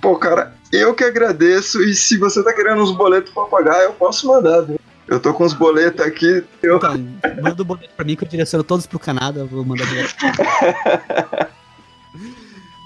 [0.00, 1.82] Pô, cara, eu que agradeço.
[1.82, 4.78] E se você tá querendo uns boletos pra pagar, eu posso mandar, viu?
[5.08, 6.44] Eu tô com os boletos aqui.
[6.62, 6.76] Eu...
[6.76, 6.98] Então,
[7.42, 9.44] manda o boleto pra mim que eu direciono todos pro Canadá.
[9.44, 10.14] Vou mandar direto.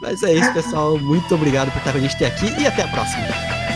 [0.00, 0.98] Mas é isso, pessoal.
[0.98, 3.71] Muito obrigado por estar com a gente até aqui e até a próxima.